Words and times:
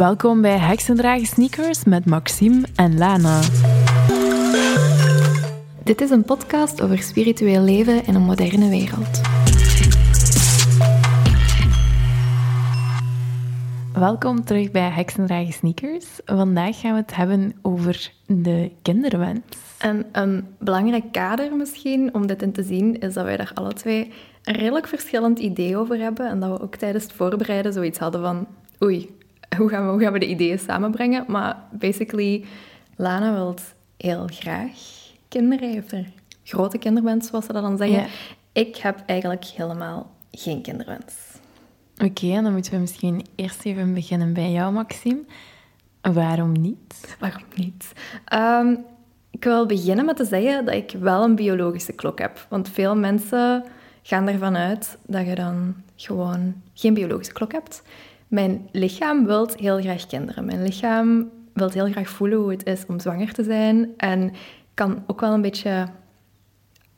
Welkom 0.00 0.40
bij 0.40 0.58
Heksendragen 0.58 1.26
Sneakers 1.26 1.84
met 1.84 2.06
Maxime 2.06 2.66
en 2.74 2.98
Lana. 2.98 3.40
Dit 5.84 6.00
is 6.00 6.10
een 6.10 6.24
podcast 6.24 6.82
over 6.82 6.98
spiritueel 6.98 7.62
leven 7.62 8.06
in 8.06 8.14
een 8.14 8.22
moderne 8.22 8.68
wereld. 8.68 9.20
Welkom 13.92 14.44
terug 14.44 14.70
bij 14.70 14.88
Heksendragen 14.88 15.52
Sneakers. 15.52 16.06
Vandaag 16.24 16.80
gaan 16.80 16.92
we 16.92 17.00
het 17.00 17.16
hebben 17.16 17.54
over 17.62 18.12
de 18.26 18.70
kinderwens. 18.82 19.56
En 19.78 20.06
een 20.12 20.46
belangrijk 20.58 21.12
kader 21.12 21.56
misschien 21.56 22.14
om 22.14 22.26
dit 22.26 22.42
in 22.42 22.52
te 22.52 22.62
zien, 22.62 23.00
is 23.00 23.14
dat 23.14 23.24
wij 23.24 23.36
daar 23.36 23.50
alle 23.54 23.72
twee 23.72 24.12
een 24.44 24.54
redelijk 24.54 24.86
verschillend 24.86 25.38
idee 25.38 25.76
over 25.76 25.98
hebben. 25.98 26.28
En 26.28 26.40
dat 26.40 26.58
we 26.58 26.64
ook 26.64 26.76
tijdens 26.76 27.04
het 27.04 27.12
voorbereiden 27.12 27.72
zoiets 27.72 27.98
hadden 27.98 28.20
van, 28.20 28.46
oei, 28.82 29.18
hoe 29.56 29.68
gaan 29.68 29.84
we, 29.84 29.90
hoe 29.90 30.00
gaan 30.00 30.12
we 30.12 30.18
de 30.18 30.28
ideeën 30.28 30.58
samenbrengen? 30.58 31.24
Maar 31.28 31.56
basically, 31.70 32.44
Lana 32.96 33.32
wil 33.32 33.54
heel 33.96 34.26
graag 34.32 34.72
kinderen. 35.28 35.70
Heeft 35.70 35.92
er 35.92 36.06
grote 36.42 36.78
kinderwens, 36.78 37.28
zoals 37.28 37.46
ze 37.46 37.52
dat 37.52 37.62
dan 37.62 37.76
zeggen. 37.76 38.00
Ja. 38.00 38.06
Ik 38.52 38.76
heb 38.76 39.02
eigenlijk 39.06 39.44
helemaal 39.44 40.10
geen 40.30 40.62
kinderwens. 40.62 41.14
Oké, 42.04 42.32
en 42.32 42.42
dan 42.42 42.52
moeten 42.52 42.72
we 42.72 42.78
misschien 42.78 43.26
eerst 43.34 43.64
even 43.64 43.94
beginnen 43.94 44.32
bij 44.32 44.50
jou, 44.50 44.72
Maxime. 44.72 45.20
Waarom 46.00 46.52
niet? 46.52 47.16
Waarom 47.18 47.44
niet? 47.54 47.92
Ehm, 48.24 48.76
ik 49.30 49.44
wil 49.44 49.66
beginnen 49.66 50.04
met 50.04 50.16
te 50.16 50.24
zeggen 50.24 50.64
dat 50.64 50.74
ik 50.74 50.94
wel 51.00 51.24
een 51.24 51.34
biologische 51.34 51.92
klok 51.92 52.18
heb. 52.18 52.46
Want 52.48 52.68
veel 52.68 52.96
mensen 52.96 53.64
gaan 54.02 54.28
ervan 54.28 54.56
uit 54.56 54.98
dat 55.06 55.26
je 55.26 55.34
dan 55.34 55.74
gewoon 55.96 56.54
geen 56.74 56.94
biologische 56.94 57.32
klok 57.32 57.52
hebt. 57.52 57.82
Mijn 58.30 58.68
lichaam 58.72 59.26
wil 59.26 59.48
heel 59.56 59.80
graag 59.80 60.06
kinderen. 60.06 60.44
Mijn 60.44 60.62
lichaam 60.62 61.30
wil 61.54 61.70
heel 61.70 61.90
graag 61.90 62.08
voelen 62.08 62.38
hoe 62.38 62.50
het 62.50 62.66
is 62.66 62.84
om 62.88 63.00
zwanger 63.00 63.32
te 63.32 63.42
zijn. 63.44 63.90
En 63.96 64.32
kan 64.74 65.02
ook 65.06 65.20
wel 65.20 65.32
een 65.32 65.40
beetje 65.42 65.86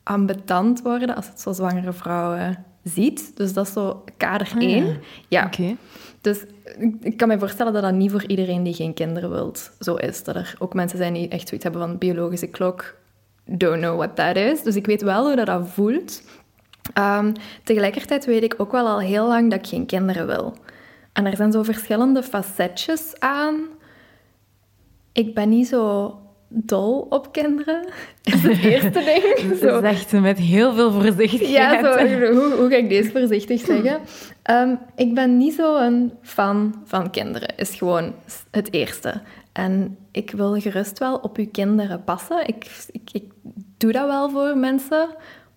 ambetant 0.02 0.82
worden 0.82 1.14
als 1.16 1.28
het 1.28 1.40
zo 1.40 1.52
zwangere 1.52 1.92
vrouwen 1.92 2.64
ziet. 2.82 3.36
Dus 3.36 3.52
dat 3.52 3.66
is 3.66 3.72
zo 3.72 4.04
kader 4.16 4.50
Ah, 4.54 4.62
1. 4.62 5.00
Ja, 5.28 5.44
Oké. 5.46 5.76
dus 6.20 6.44
ik- 6.78 6.96
ik 7.00 7.16
kan 7.16 7.28
me 7.28 7.38
voorstellen 7.38 7.72
dat 7.72 7.82
dat 7.82 7.92
niet 7.94 8.10
voor 8.10 8.24
iedereen 8.26 8.62
die 8.62 8.74
geen 8.74 8.94
kinderen 8.94 9.30
wilt 9.30 9.70
zo 9.80 9.94
is. 9.94 10.24
Dat 10.24 10.34
er 10.36 10.54
ook 10.58 10.74
mensen 10.74 10.98
zijn 10.98 11.12
die 11.14 11.28
echt 11.28 11.48
zoiets 11.48 11.64
hebben 11.64 11.82
van 11.88 11.98
biologische 11.98 12.46
klok, 12.46 12.96
don't 13.44 13.80
know 13.80 13.96
what 13.96 14.16
that 14.16 14.36
is. 14.36 14.62
Dus 14.62 14.76
ik 14.76 14.86
weet 14.86 15.02
wel 15.02 15.26
hoe 15.26 15.36
dat, 15.36 15.46
dat 15.46 15.68
voelt. 15.68 16.22
Ehm, 16.94 17.32
tegelijkertijd 17.64 18.24
weet 18.24 18.42
ik 18.42 18.54
ook 18.56 18.72
wel 18.72 18.86
al 18.88 19.00
heel 19.00 19.26
lang 19.28 19.50
dat 19.50 19.58
ik 19.58 19.66
geen 19.66 19.86
kinderen 19.86 20.26
wil. 20.26 20.54
En 21.12 21.26
er 21.26 21.36
zijn 21.36 21.52
zo 21.52 21.62
verschillende 21.62 22.22
facetjes 22.22 23.12
aan. 23.18 23.60
Ik 25.12 25.34
ben 25.34 25.48
niet 25.48 25.68
zo 25.68 26.16
dol 26.48 27.06
op 27.10 27.32
kinderen, 27.32 27.84
is 28.22 28.42
het 28.42 28.58
eerste 28.64 28.90
ding. 29.36 29.58
Zo. 29.58 29.80
Zegt 29.80 30.08
ze 30.08 30.20
met 30.20 30.38
heel 30.38 30.74
veel 30.74 30.92
voorzichtigheid. 30.92 31.50
Ja, 31.50 31.98
zo, 31.98 32.32
hoe, 32.32 32.52
hoe 32.56 32.68
ga 32.70 32.76
ik 32.76 32.88
deze 32.88 33.10
voorzichtig 33.10 33.60
zeggen? 33.66 34.00
Ehm, 34.42 34.74
ik 34.96 35.14
ben 35.14 35.36
niet 35.36 35.54
zo 35.54 35.76
een 35.76 36.12
fan 36.22 36.82
van 36.84 37.10
kinderen, 37.10 37.56
is 37.56 37.74
gewoon 37.74 38.14
het 38.50 38.72
eerste. 38.72 39.20
En 39.52 39.96
ik 40.10 40.30
wil 40.30 40.60
gerust 40.60 40.98
wel 40.98 41.16
op 41.16 41.36
uw 41.36 41.48
kinderen 41.52 42.04
passen. 42.04 42.46
Ik, 42.46 42.66
ik, 42.90 43.08
ik 43.12 43.24
doe 43.76 43.92
dat 43.92 44.06
wel 44.06 44.30
voor 44.30 44.56
mensen, 44.56 45.08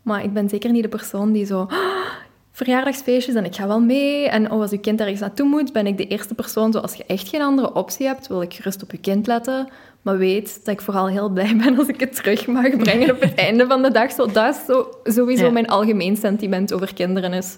maar 0.01 0.23
ik 0.23 0.33
ben 0.33 0.49
zeker 0.49 0.71
niet 0.71 0.83
de 0.83 0.89
persoon 0.89 1.31
die 1.31 1.45
zo... 1.45 1.59
"Ah, 1.69 2.23
verjaardagsfeestjes 2.55 3.35
en 3.35 3.45
ik 3.45 3.55
ga 3.55 3.67
wel 3.67 3.79
mee. 3.79 4.29
En 4.29 4.51
oh, 4.51 4.61
als 4.61 4.71
uw 4.71 4.79
kind 4.79 4.99
ergens 4.99 5.19
naartoe 5.19 5.47
moet, 5.47 5.73
ben 5.73 5.87
ik 5.87 5.97
de 5.97 6.07
eerste 6.07 6.33
persoon. 6.33 6.71
Zo, 6.71 6.79
als 6.79 6.93
je 6.93 7.03
echt 7.07 7.27
geen 7.27 7.41
andere 7.41 7.73
optie 7.73 8.07
hebt, 8.07 8.27
wil 8.27 8.41
ik 8.41 8.53
gerust 8.53 8.83
op 8.83 8.91
uw 8.91 8.99
kind 9.01 9.27
letten. 9.27 9.67
Maar 10.01 10.17
weet 10.17 10.65
dat 10.65 10.73
ik 10.73 10.81
vooral 10.81 11.07
heel 11.07 11.29
blij 11.29 11.55
ben 11.63 11.77
als 11.77 11.87
ik 11.87 11.99
het 11.99 12.15
terug 12.15 12.47
mag 12.47 12.77
brengen 12.77 13.11
op 13.11 13.21
het 13.21 13.33
einde 13.45 13.67
van 13.67 13.81
de 13.81 13.91
dag. 13.91 14.11
Zo, 14.11 14.31
dat 14.31 14.55
is 14.55 14.65
zo, 14.65 14.89
sowieso 15.03 15.45
Ja. 15.45 15.51
mijn 15.51 15.67
algemeen 15.67 16.17
sentiment 16.17 16.73
over 16.73 16.93
kinderen. 16.93 17.33
Is 17.33 17.55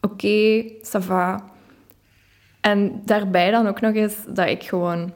oké, 0.00 0.62
ça 0.64 1.00
va. 1.00 1.44
En 2.60 3.00
daarbij 3.04 3.50
dan 3.50 3.66
ook 3.66 3.80
nog 3.80 3.94
eens 3.94 4.16
dat 4.28 4.48
ik 4.48 4.62
gewoon 4.62 5.12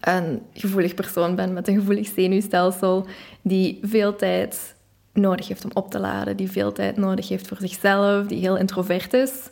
een 0.00 0.42
gevoelig 0.52 0.94
persoon 0.94 1.34
ben 1.34 1.52
met 1.52 1.68
een 1.68 1.74
gevoelig 1.74 2.06
zenuwstelsel 2.06 3.06
die 3.42 3.78
veel 3.82 4.16
tijd 4.16 4.74
nodig 5.12 5.48
heeft 5.48 5.64
om 5.64 5.70
op 5.74 5.90
te 5.90 5.98
laden, 5.98 6.36
die 6.36 6.50
veel 6.50 6.72
tijd 6.72 6.96
nodig 6.96 7.28
heeft 7.28 7.48
voor 7.48 7.56
zichzelf, 7.60 8.26
die 8.26 8.40
heel 8.40 8.56
introvert 8.56 9.12
is. 9.12 9.48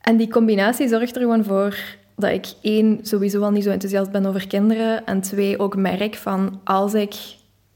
En 0.00 0.16
die 0.16 0.30
combinatie 0.30 0.88
zorgt 0.88 1.14
er 1.16 1.22
gewoon 1.22 1.44
voor 1.44 1.78
dat 2.16 2.30
ik 2.30 2.46
één, 2.62 2.98
sowieso 3.02 3.42
al 3.42 3.50
niet 3.50 3.64
zo 3.64 3.70
enthousiast 3.70 4.10
ben 4.10 4.26
over 4.26 4.46
kinderen 4.46 5.06
en 5.06 5.20
twee, 5.20 5.58
ook 5.58 5.76
merk 5.76 6.14
van 6.14 6.60
als 6.64 6.94
ik 6.94 7.14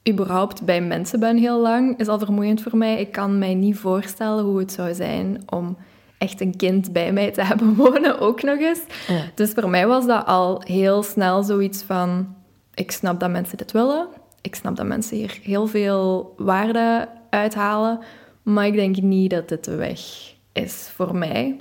überhaupt 0.09 0.63
bij 0.63 0.81
mensen 0.81 1.21
ben 1.21 1.37
heel 1.37 1.61
lang, 1.61 1.99
is 1.99 2.09
al 2.09 2.19
vermoeiend 2.19 2.63
voor 2.63 2.77
mij. 2.77 3.01
Ik 3.01 3.13
kan 3.13 3.39
mij 3.39 3.55
niet 3.55 3.77
voorstellen 3.77 4.45
hoe 4.45 4.59
het 4.59 4.73
zou 4.73 4.95
zijn 4.95 5.43
om 5.47 5.77
echt 6.19 6.41
een 6.41 6.57
kind 6.57 6.93
bij 6.93 7.13
mij 7.13 7.31
te 7.31 7.43
hebben 7.51 7.75
wonen, 7.75 8.21
ook 8.21 8.43
nog 8.43 8.59
eens. 8.59 8.81
Ja. 9.09 9.21
Dus 9.35 9.51
voor 9.51 9.71
mij 9.71 9.87
was 9.87 10.07
dat 10.07 10.27
al 10.27 10.63
heel 10.65 11.03
snel 11.03 11.43
zoiets 11.43 11.83
van... 11.83 12.35
Ik 12.75 12.91
snap 12.91 13.21
dat 13.21 13.31
mensen 13.31 13.57
dit 13.57 13.73
willen. 13.73 14.07
Ik 14.47 14.55
snap 14.55 14.77
dat 14.77 14.87
mensen 14.87 15.17
hier 15.17 15.39
heel 15.43 15.67
veel 15.67 16.35
waarde 16.37 17.09
uithalen. 17.31 17.99
Maar 18.43 18.67
ik 18.67 18.75
denk 18.75 18.97
niet 18.97 19.31
dat 19.31 19.49
dit 19.49 19.65
de 19.65 19.75
weg 19.75 20.01
is 20.53 20.91
voor 20.95 21.17
mij. 21.17 21.61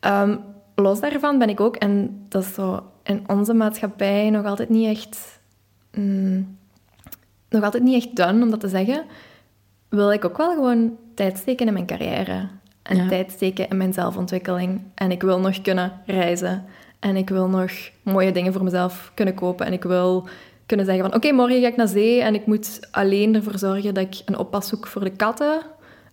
Ehm, 0.00 0.36
los 0.74 1.00
daarvan 1.00 1.38
ben 1.38 1.48
ik 1.48 1.60
ook... 1.60 1.76
En 1.76 2.24
dat 2.28 2.42
is 2.42 2.54
zo 2.54 2.82
in 3.02 3.24
onze 3.26 3.54
maatschappij 3.54 4.30
nog 4.30 4.44
altijd 4.44 4.68
niet 4.68 4.96
echt... 4.96 5.40
mm, 5.94 6.56
nog 7.48 7.62
altijd 7.62 7.82
niet 7.82 8.04
echt 8.04 8.16
done 8.16 8.42
om 8.42 8.50
dat 8.50 8.60
te 8.60 8.68
zeggen. 8.68 9.04
Wil 9.88 10.12
ik 10.12 10.24
ook 10.24 10.36
wel 10.36 10.54
gewoon 10.54 10.96
tijd 11.14 11.38
steken 11.38 11.66
in 11.66 11.72
mijn 11.72 11.86
carrière. 11.86 12.48
En 12.82 12.96
Ja. 12.96 13.08
tijd 13.08 13.30
steken 13.30 13.68
in 13.68 13.76
mijn 13.76 13.92
zelfontwikkeling. 13.92 14.82
En 14.94 15.10
ik 15.10 15.22
wil 15.22 15.40
nog 15.40 15.60
kunnen 15.60 15.92
reizen. 16.06 16.64
En 16.98 17.16
ik 17.16 17.28
wil 17.28 17.48
nog 17.48 17.70
mooie 18.02 18.32
dingen 18.32 18.52
voor 18.52 18.64
mezelf 18.64 19.12
kunnen 19.14 19.34
kopen. 19.34 19.66
En 19.66 19.72
ik 19.72 19.82
wil 19.82 20.28
kunnen 20.70 20.86
zeggen 20.86 21.04
van... 21.04 21.14
Oké, 21.14 21.32
morgen 21.32 21.60
ga 21.60 21.66
ik 21.66 21.76
naar 21.76 21.88
zee 21.88 22.20
en 22.22 22.34
ik 22.34 22.46
moet 22.46 22.78
alleen 22.90 23.34
ervoor 23.34 23.58
zorgen 23.58 23.94
dat 23.94 24.04
ik 24.04 24.22
een 24.24 24.38
oppas 24.38 24.68
zoek 24.68 24.86
voor 24.86 25.04
de 25.04 25.10
katten. 25.10 25.60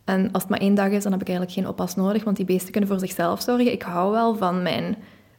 En 0.06 0.30
als 0.32 0.42
het 0.42 0.52
maar 0.52 0.60
één 0.60 0.76
dag 0.76 0.90
is, 0.90 1.04
dan 1.04 1.12
heb 1.12 1.22
ik 1.22 1.28
eigenlijk 1.28 1.58
geen 1.58 1.68
oppas 1.68 1.96
nodig. 1.96 2.24
Want 2.24 2.38
die 2.38 2.46
beesten 2.46 2.72
kunnen 2.72 2.90
voor 2.90 3.00
zichzelf 3.00 3.42
zorgen. 3.42 3.72
Ik 3.72 3.82
hou 3.82 4.12
wel 4.12 4.36
van 4.36 4.62
mijn 4.62 4.96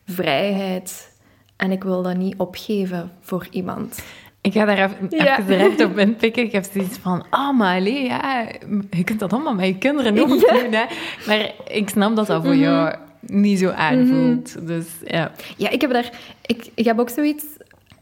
vrijheid. 0.06 1.16
En 1.56 1.70
ik 1.72 1.82
wil 1.84 2.02
dat 2.02 2.16
niet 2.16 2.34
opgeven 2.36 3.10
voor 3.20 3.46
iemand. 3.50 4.02
Ik 4.40 4.52
ga 4.52 4.64
daar 4.64 4.78
even, 4.78 5.06
Ja. 5.10 5.32
even 5.38 5.46
direct 5.46 5.84
op 5.84 5.98
inpikken. 5.98 6.42
Ik 6.42 6.52
heb 6.52 6.64
zoiets 6.72 6.98
van, 6.98 7.24
ah, 7.30 7.58
maar 7.58 7.76
allee, 7.76 8.02
ja, 8.04 8.46
je 8.90 9.04
kunt 9.04 9.20
dat 9.20 9.32
allemaal 9.32 9.54
met 9.54 9.66
je 9.66 9.78
kinderen 9.78 10.18
ook 10.18 10.28
doen, 10.28 10.72
hè. 10.72 10.84
Maar 11.26 11.52
ik 11.68 11.88
snap 11.88 12.16
dat 12.16 12.26
dat 12.26 12.42
voor 12.44 12.54
Mhm. 12.54 12.62
jou 12.62 12.94
niet 13.20 13.58
zo 13.58 13.68
aanvoelt. 13.70 14.66
Dus 14.66 14.86
ja. 15.04 15.30
Ja, 15.56 15.68
ik 15.70 15.80
heb 15.80 15.92
daar... 15.92 16.10
Ik, 16.46 16.70
ik 16.74 16.84
heb 16.84 16.98
ook 16.98 17.08
zoiets... 17.10 17.44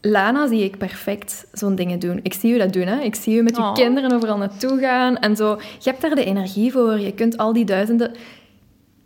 Lana 0.01 0.47
zie 0.47 0.63
ik 0.63 0.77
perfect 0.77 1.45
zo'n 1.51 1.75
dingen 1.75 1.99
doen. 1.99 2.19
Ik 2.23 2.33
zie 2.33 2.51
je 2.53 2.57
dat 2.59 2.73
doen, 2.73 2.85
hè. 2.87 2.99
Ik 3.01 3.15
zie 3.15 3.35
je 3.35 3.43
met 3.43 3.55
je 3.55 3.61
Oh. 3.61 3.73
kinderen 3.73 4.11
overal 4.11 4.37
naartoe 4.37 4.79
gaan 4.79 5.17
en 5.17 5.35
zo. 5.35 5.55
Je 5.79 5.89
hebt 5.89 6.01
daar 6.01 6.15
de 6.15 6.23
energie 6.25 6.71
voor. 6.71 6.99
Je 6.99 7.13
kunt 7.13 7.37
al 7.37 7.53
die 7.53 7.65
duizenden... 7.65 8.11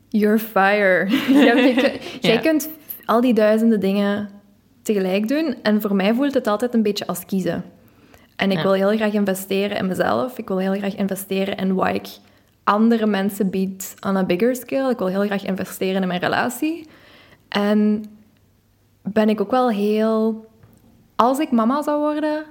You're 0.10 0.40
fire. 0.40 1.10
Je 1.28 1.34
je 1.34 2.00
Jij 2.28 2.34
Ja. 2.34 2.40
kunt 2.40 2.70
al 3.06 3.22
die 3.22 3.34
duizenden 3.34 3.80
dingen 3.80 4.30
tegelijk 4.82 5.28
doen. 5.28 5.56
En 5.64 5.82
voor 5.82 5.96
mij 5.96 6.14
voelt 6.14 6.34
het 6.34 6.48
altijd 6.48 6.74
een 6.74 6.84
beetje 6.84 7.08
als 7.08 7.26
kiezen. 7.26 7.64
En 8.36 8.52
ik 8.52 8.58
Ja. 8.58 8.64
wil 8.64 8.74
heel 8.74 8.96
graag 8.96 9.14
investeren 9.14 9.78
in 9.78 9.88
mezelf. 9.88 10.38
Ik 10.38 10.48
wil 10.48 10.58
heel 10.58 10.74
graag 10.74 10.96
investeren 10.96 11.56
in 11.58 11.74
wat 11.74 11.88
ik 11.96 12.08
andere 12.64 13.06
mensen 13.06 13.50
bied 13.50 13.96
on 14.08 14.16
a 14.18 14.24
bigger 14.24 14.56
scale. 14.56 14.92
Ik 14.92 14.98
wil 14.98 15.08
heel 15.08 15.26
graag 15.26 15.46
investeren 15.46 16.02
in 16.02 16.08
mijn 16.08 16.20
relatie. 16.20 16.88
En 17.50 18.06
ben 19.04 19.30
ik 19.30 19.42
ook 19.42 19.52
wel 19.52 19.70
heel... 19.70 20.50
Als 21.16 21.40
ik 21.40 21.52
mama 21.52 21.82
zou 21.82 22.00
worden, 22.00 22.44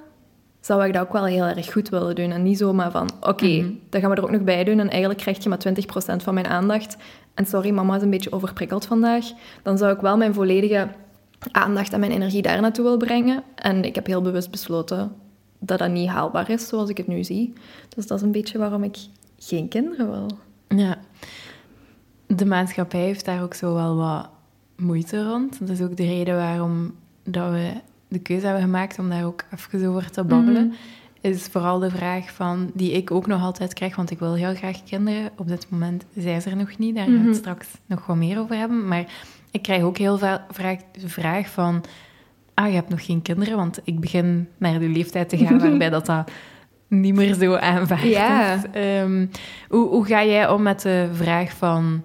zou 0.59 0.85
ik 0.85 0.93
dat 0.93 1.01
ook 1.01 1.13
wel 1.13 1.25
heel 1.25 1.43
erg 1.43 1.71
goed 1.71 1.89
willen 1.89 2.15
doen. 2.15 2.31
En 2.31 2.43
niet 2.43 2.57
zomaar 2.57 2.91
van, 2.91 3.09
oké, 3.21 3.45
Mhm. 3.47 3.71
dat 3.89 4.01
gaan 4.01 4.09
we 4.09 4.15
er 4.15 4.23
ook 4.23 4.31
nog 4.31 4.41
bij 4.43 4.63
doen. 4.63 4.79
En 4.79 4.89
eigenlijk 4.89 5.19
krijg 5.19 5.43
je 5.43 5.49
maar 5.49 5.57
20% 5.57 6.23
van 6.23 6.33
mijn 6.33 6.47
aandacht. 6.47 6.97
En 7.33 7.45
sorry, 7.45 7.69
mama 7.71 7.95
is 7.95 8.01
een 8.01 8.09
beetje 8.09 8.31
overprikkeld 8.31 8.85
vandaag. 8.85 9.25
Dan 9.63 9.77
zou 9.77 9.93
ik 9.93 9.99
wel 10.01 10.17
mijn 10.17 10.33
volledige 10.33 10.87
aandacht 11.51 11.93
en 11.93 11.99
mijn 11.99 12.11
energie 12.11 12.41
daar 12.41 12.61
naartoe 12.61 12.83
willen 12.83 12.99
brengen. 12.99 13.43
En 13.55 13.83
ik 13.83 13.95
heb 13.95 14.05
heel 14.05 14.21
bewust 14.21 14.51
besloten 14.51 15.11
dat 15.59 15.77
dat 15.79 15.89
niet 15.89 16.09
haalbaar 16.09 16.49
is, 16.49 16.67
zoals 16.67 16.89
ik 16.89 16.97
het 16.97 17.07
nu 17.07 17.23
zie. 17.23 17.53
Dus 17.95 18.07
dat 18.07 18.17
is 18.17 18.23
een 18.23 18.31
beetje 18.31 18.57
waarom 18.57 18.83
ik 18.83 18.97
geen 19.39 19.67
kinderen 19.67 20.09
wil. 20.11 20.27
ja. 20.77 20.97
De 22.27 22.45
maatschappij 22.45 22.99
heeft 22.99 23.25
daar 23.25 23.43
ook 23.43 23.53
zo 23.53 23.73
wel 23.73 23.95
wat 23.95 24.29
moeite 24.77 25.23
rond. 25.23 25.59
Dat 25.59 25.69
is 25.69 25.81
ook 25.81 25.97
de 25.97 26.05
reden 26.05 26.35
waarom 26.35 26.95
dat 27.23 27.51
we 27.51 27.71
de 28.11 28.19
keuze 28.19 28.45
hebben 28.45 28.63
gemaakt 28.63 28.99
om 28.99 29.09
daar 29.09 29.25
ook 29.25 29.43
even 29.55 29.87
over 29.89 30.11
te 30.11 30.23
babbelen. 30.23 30.65
Mhm. 30.67 30.75
Is 31.21 31.43
vooral 31.51 31.79
de 31.79 31.89
vraag 31.89 32.31
van, 32.31 32.71
die 32.73 32.91
ik 32.91 33.11
ook 33.11 33.27
nog 33.27 33.41
altijd 33.41 33.73
krijg, 33.73 33.95
want 33.95 34.11
ik 34.11 34.19
wil 34.19 34.33
heel 34.33 34.55
graag 34.55 34.83
kinderen. 34.83 35.29
Op 35.37 35.47
dit 35.47 35.67
moment 35.69 36.05
zijn 36.17 36.41
ze 36.41 36.49
er 36.49 36.55
nog 36.55 36.77
niet, 36.77 36.95
daar 36.95 37.03
gaan 37.03 37.13
we 37.13 37.19
Mhm. 37.19 37.27
het 37.27 37.37
straks 37.37 37.67
nog 37.85 38.05
wat 38.05 38.15
meer 38.15 38.39
over 38.39 38.55
hebben. 38.55 38.87
Maar 38.87 39.05
ik 39.51 39.61
krijg 39.61 39.81
ook 39.83 39.97
heel 39.97 40.17
veel 40.17 40.37
vraag, 40.51 40.77
de 41.01 41.09
vraag 41.09 41.49
van... 41.49 41.83
Ah, 42.53 42.67
je 42.67 42.73
hebt 42.73 42.89
nog 42.89 43.05
geen 43.05 43.21
kinderen, 43.21 43.55
want 43.57 43.79
ik 43.83 43.99
begin 43.99 44.47
naar 44.57 44.79
de 44.79 44.87
leeftijd 44.89 45.29
te 45.29 45.37
gaan 45.37 45.59
waarbij 45.69 45.89
dat, 45.89 46.05
dat 46.05 46.31
niet 46.87 47.15
meer 47.15 47.33
zo 47.33 47.55
aanvaard 47.55 48.01
Ja. 48.01 48.53
is. 48.53 48.61
Ehm, 48.71 49.25
hoe, 49.69 49.87
hoe 49.87 50.05
ga 50.05 50.23
jij 50.25 50.49
om 50.49 50.61
met 50.61 50.81
de 50.81 51.09
vraag 51.13 51.51
van... 51.53 52.01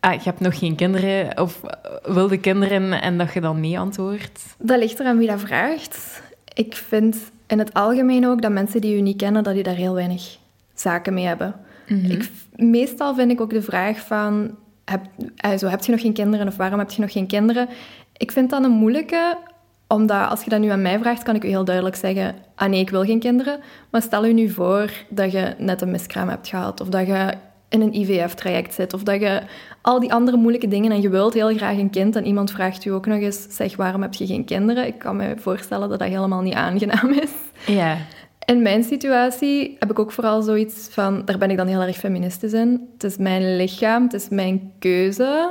Ah, 0.00 0.14
je 0.14 0.20
hebt 0.22 0.40
nog 0.40 0.58
geen 0.58 0.74
kinderen, 0.74 1.40
of 1.40 1.62
eh, 1.64 2.14
wilde 2.14 2.38
kinderen, 2.38 3.02
en 3.02 3.18
dat 3.18 3.32
je 3.32 3.40
dan 3.40 3.60
nee 3.60 3.78
antwoordt? 3.78 4.42
Dat 4.58 4.78
ligt 4.78 5.00
eraan 5.00 5.18
wie 5.18 5.28
dat 5.28 5.40
vraagt. 5.40 6.22
Ik 6.54 6.74
vind 6.74 7.16
in 7.46 7.58
het 7.58 7.74
algemeen 7.74 8.26
ook 8.26 8.42
dat 8.42 8.52
mensen 8.52 8.80
die 8.80 8.96
u 8.96 9.00
niet 9.00 9.16
kennen, 9.16 9.44
dat 9.44 9.54
die 9.54 9.62
daar 9.62 9.74
heel 9.74 9.94
weinig 9.94 10.36
zaken 10.74 11.14
mee 11.14 11.24
hebben. 11.24 11.54
ik, 11.86 12.30
meestal 12.56 13.14
vind 13.14 13.30
ik 13.30 13.40
ook 13.40 13.50
de 13.50 13.62
vraag 13.62 13.98
van, 13.98 14.56
heb, 14.84 15.06
eh, 15.36 15.56
zo, 15.56 15.66
heb 15.66 15.84
je 15.84 15.92
nog 15.92 16.00
geen 16.00 16.12
kinderen 16.12 16.46
of 16.46 16.56
waarom 16.56 16.78
heb 16.78 16.90
je 16.90 17.00
nog 17.00 17.12
geen 17.12 17.26
kinderen? 17.26 17.68
Ik 18.16 18.32
vind 18.32 18.50
dat 18.50 18.64
een 18.64 18.70
moeilijke, 18.70 19.38
omdat 19.86 20.28
als 20.28 20.42
je 20.42 20.50
dat 20.50 20.60
nu 20.60 20.68
aan 20.68 20.82
mij 20.82 20.98
vraagt, 20.98 21.22
kan 21.22 21.34
ik 21.34 21.44
u 21.44 21.48
heel 21.48 21.64
duidelijk 21.64 21.96
zeggen, 21.96 22.36
ah 22.54 22.68
nee, 22.68 22.80
ik 22.80 22.90
wil 22.90 23.04
geen 23.04 23.20
kinderen. 23.20 23.60
Maar 23.90 24.02
stel 24.02 24.26
u 24.26 24.32
nu 24.32 24.48
voor 24.48 24.90
dat 25.08 25.32
je 25.32 25.54
net 25.58 25.80
een 25.80 25.90
miskraam 25.90 26.28
hebt 26.28 26.48
gehad, 26.48 26.80
of 26.80 26.88
dat 26.88 27.06
je 27.06 27.32
in 27.68 27.80
een 27.80 27.94
IVF-traject 27.94 28.74
zit, 28.74 28.94
of 28.94 29.02
dat 29.02 29.20
je 29.20 29.42
al 29.82 30.00
die 30.00 30.12
andere 30.12 30.36
moeilijke 30.36 30.68
dingen 30.68 30.92
en 30.92 31.00
je 31.00 31.08
wilt 31.08 31.34
heel 31.34 31.56
graag 31.56 31.76
een 31.76 31.90
kind 31.90 32.16
en 32.16 32.26
iemand 32.26 32.50
vraagt 32.50 32.84
u 32.84 32.90
ook 32.90 33.06
nog 33.06 33.18
eens, 33.18 33.46
zeg, 33.50 33.76
waarom 33.76 34.02
heb 34.02 34.14
je 34.14 34.26
geen 34.26 34.44
kinderen? 34.44 34.86
Ik 34.86 34.98
kan 34.98 35.16
me 35.16 35.34
voorstellen 35.36 35.88
dat 35.88 35.98
dat 35.98 36.08
helemaal 36.08 36.42
niet 36.42 36.54
aangenaam 36.54 37.10
is. 37.10 37.30
Ja. 37.66 37.96
In 38.44 38.62
mijn 38.62 38.84
situatie 38.84 39.76
heb 39.78 39.90
ik 39.90 39.98
ook 39.98 40.12
vooral 40.12 40.42
zoiets 40.42 40.88
van, 40.90 41.22
daar 41.24 41.38
ben 41.38 41.50
ik 41.50 41.56
dan 41.56 41.66
heel 41.66 41.80
erg 41.80 41.96
feministisch 41.96 42.52
in. 42.52 42.88
Het 42.92 43.04
is 43.04 43.16
mijn 43.16 43.56
lichaam, 43.56 44.02
het 44.02 44.12
is 44.12 44.28
mijn 44.28 44.72
keuze. 44.78 45.50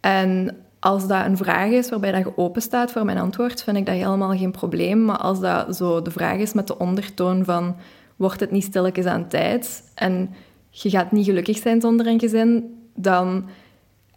En 0.00 0.56
als 0.80 1.06
dat 1.06 1.24
een 1.24 1.36
vraag 1.36 1.70
is 1.70 1.90
waarbij 1.90 2.12
dat 2.12 2.24
je 2.24 2.36
open 2.36 2.62
staat 2.62 2.92
voor 2.92 3.04
mijn 3.04 3.18
antwoord, 3.18 3.62
vind 3.62 3.76
ik 3.76 3.86
dat 3.86 3.94
helemaal 3.94 4.36
geen 4.36 4.50
probleem. 4.50 5.04
Maar 5.04 5.16
als 5.16 5.40
dat 5.40 5.76
zo 5.76 6.02
de 6.02 6.10
vraag 6.10 6.36
is 6.36 6.52
met 6.52 6.66
de 6.66 6.78
ondertoon 6.78 7.44
van, 7.44 7.76
wordt 8.16 8.40
het 8.40 8.50
niet 8.50 8.64
stilletjes 8.64 9.04
aan 9.04 9.28
tijd? 9.28 9.82
En 9.94 10.34
je 10.82 10.90
gaat 10.90 11.12
niet 11.12 11.24
gelukkig 11.24 11.58
zijn 11.58 11.80
zonder 11.80 12.06
een 12.06 12.20
gezin, 12.20 12.78
dan 12.94 13.48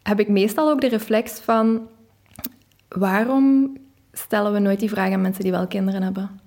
heb 0.03 0.19
ik 0.19 0.27
meestal 0.27 0.69
ook 0.69 0.81
de 0.81 0.87
reflex 0.87 1.39
van, 1.39 1.87
waarom 2.87 3.77
stellen 4.11 4.53
we 4.53 4.59
nooit 4.59 4.79
die 4.79 4.89
vraag 4.89 5.11
aan 5.13 5.21
mensen 5.21 5.43
die 5.43 5.51
wel 5.51 5.67
kinderen 5.67 6.01
hebben? 6.01 6.39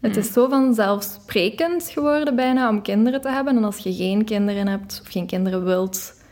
Het 0.00 0.16
is 0.16 0.32
zo 0.32 0.48
vanzelfsprekend 0.48 1.88
geworden 1.88 2.36
bijna 2.36 2.68
om 2.68 2.82
kinderen 2.82 3.20
te 3.20 3.28
hebben. 3.28 3.56
En 3.56 3.64
als 3.64 3.78
je 3.78 3.94
geen 3.94 4.24
kinderen 4.24 4.66
hebt 4.66 5.00
of 5.04 5.12
geen 5.12 5.26
kinderen 5.26 5.64
wilt, 5.64 6.22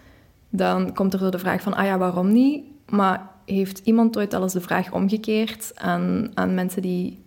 dan 0.50 0.94
komt 0.94 1.12
er 1.12 1.18
zo 1.18 1.28
de 1.28 1.38
vraag 1.38 1.62
van, 1.62 1.74
ah 1.74 1.84
ja, 1.84 1.98
waarom 1.98 2.32
niet? 2.32 2.64
Maar 2.88 3.30
heeft 3.44 3.78
iemand 3.84 4.16
ooit 4.16 4.34
al 4.34 4.42
eens 4.42 4.52
de 4.52 4.60
vraag 4.60 4.92
omgekeerd 4.92 5.72
aan, 5.74 6.30
aan 6.34 6.54
mensen 6.54 6.82
die 6.82 7.18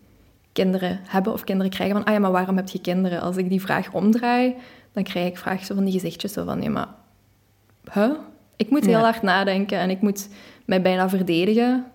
kinderen 0.52 1.00
hebben 1.04 1.34
of 1.34 1.44
kinderen 1.44 1.72
krijgen? 1.72 1.96
Van, 1.96 2.06
ah 2.06 2.14
ja, 2.14 2.20
maar 2.20 2.32
waarom 2.32 2.56
heb 2.56 2.70
je 2.70 2.82
kinderen? 2.82 3.22
Als 3.22 3.38
ik 3.38 3.50
die 3.50 3.62
vraag 3.62 3.94
omdraai, 3.94 4.56
dan 4.96 5.04
krijg 5.04 5.28
ik 5.28 5.38
vraag 5.38 5.66
zo 5.66 5.76
van 5.76 5.84
die 5.84 5.94
gezichtjes 5.94 6.34
zo 6.34 6.46
van, 6.46 6.60
nee, 6.60 6.70
maar... 6.70 6.88
Huh? 7.94 8.12
Ik 8.56 8.70
moet 8.70 8.86
heel 8.86 8.98
Ja. 8.98 9.04
hard 9.04 9.22
nadenken 9.22 9.78
en 9.80 9.90
ik 9.90 10.02
moet 10.02 10.28
mij 10.66 10.82
bijna 10.82 11.10
verdedigen 11.10 11.86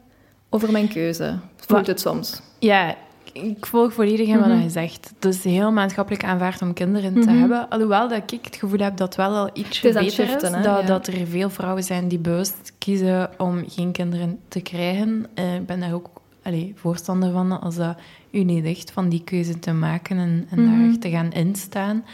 over 0.50 0.73
mijn 0.73 0.88
keuze. 0.88 1.38
Voelt 1.56 1.87
het 1.87 2.00
soms. 2.00 2.41
Ja, 2.58 2.94
ik 3.32 3.67
volg 3.67 3.93
volledig 3.93 4.29
in 4.29 4.38
wat 4.38 4.62
je 4.62 4.70
zegt. 4.70 5.12
Het 5.20 5.25
is 5.35 5.44
heel 5.44 5.73
maatschappelijk 5.73 6.25
aanvaard 6.25 6.62
om 6.62 6.73
kinderen 6.73 7.20
te 7.20 7.31
hebben. 7.31 7.69
Alhoewel 7.69 8.08
dat 8.08 8.32
ik 8.32 8.44
het 8.44 8.56
gevoel 8.56 8.79
heb 8.79 8.97
dat 8.97 9.17
wel 9.17 9.35
al 9.37 9.50
is 9.53 9.81
het 9.81 9.93
beter 9.94 10.11
shiften, 10.11 10.55
is. 10.58 10.64
Dat, 10.64 10.81
Ja. 10.81 10.82
dat 10.82 11.06
er 11.06 11.26
veel 11.26 11.50
vrouwen 11.50 11.82
zijn 11.85 12.08
die 12.08 12.19
bewust 12.19 12.73
kiezen 12.79 13.31
om 13.38 13.64
geen 13.69 13.93
kinderen 13.93 14.38
te 14.49 14.61
krijgen. 14.61 15.26
Eh, 15.35 15.55
ik 15.55 15.67
ben 15.67 15.81
daar 15.81 15.93
ook 15.94 16.08
allee, 16.43 16.73
voorstander 16.76 17.32
van, 17.32 17.61
als 17.61 17.76
dat 17.76 17.99
u 18.31 18.44
niet 18.44 18.64
ligt, 18.64 18.91
van 18.91 19.08
die 19.08 19.25
keuze 19.25 19.58
te 19.58 19.73
maken 19.73 20.19
en, 20.19 20.46
en 20.50 20.64
daar 20.67 20.88
echt 20.88 21.00
te 21.00 21.11
gaan 21.11 21.32
instaan. 21.32 22.05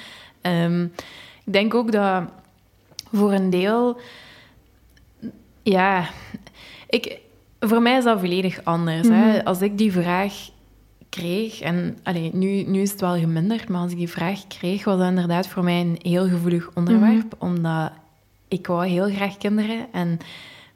Ehm, 0.46 0.84
ik 1.44 1.52
denk 1.52 1.74
ook 1.74 1.92
dat 1.92 2.22
voor 3.12 3.32
een 3.32 3.50
deel... 3.50 3.98
Ja, 5.62 6.08
ik, 6.88 7.18
voor 7.60 7.82
mij 7.82 7.96
is 7.96 8.04
dat 8.04 8.20
volledig 8.20 8.60
anders. 8.64 9.08
hè. 9.08 9.44
Als 9.44 9.60
ik 9.60 9.78
die 9.78 9.92
vraag 9.92 10.34
kreeg, 11.08 11.60
en 11.60 11.98
allee, 12.02 12.30
nu, 12.34 12.62
nu 12.62 12.80
is 12.80 12.90
het 12.90 13.00
wel 13.00 13.18
geminderd, 13.18 13.68
maar 13.68 13.80
als 13.80 13.90
ik 13.92 13.96
die 13.98 14.10
vraag 14.10 14.46
kreeg, 14.46 14.84
was 14.84 14.98
dat 14.98 15.08
inderdaad 15.08 15.48
voor 15.48 15.64
mij 15.64 15.80
een 15.80 15.98
heel 16.02 16.28
gevoelig 16.28 16.70
onderwerp, 16.74 17.34
omdat 17.38 17.90
ik 18.48 18.66
wou 18.66 18.86
heel 18.86 19.10
graag 19.10 19.36
kinderen 19.36 19.86
en 19.92 20.18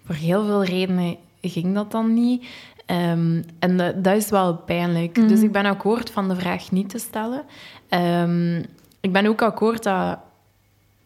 voor 0.05 0.15
heel 0.15 0.45
veel 0.45 0.65
redenen 0.65 1.17
ging 1.43 1.75
dat 1.75 1.91
dan 1.91 2.15
niet. 2.15 2.47
Ehm, 2.87 3.43
en 3.59 3.77
dat, 3.77 4.05
dat 4.05 4.17
is 4.17 4.31
wel 4.31 4.57
pijnlijk. 4.57 5.29
Dus 5.29 5.43
ik 5.43 5.53
ben 5.53 5.65
akkoord 5.65 6.11
van 6.11 6.29
de 6.29 6.37
vraag 6.37 6.71
niet 6.71 6.89
te 6.89 6.99
stellen. 6.99 7.43
Ehm, 7.89 8.63
ik 9.01 9.13
ben 9.13 9.27
ook 9.27 9.43
akkoord 9.43 9.83
dat, 9.83 10.19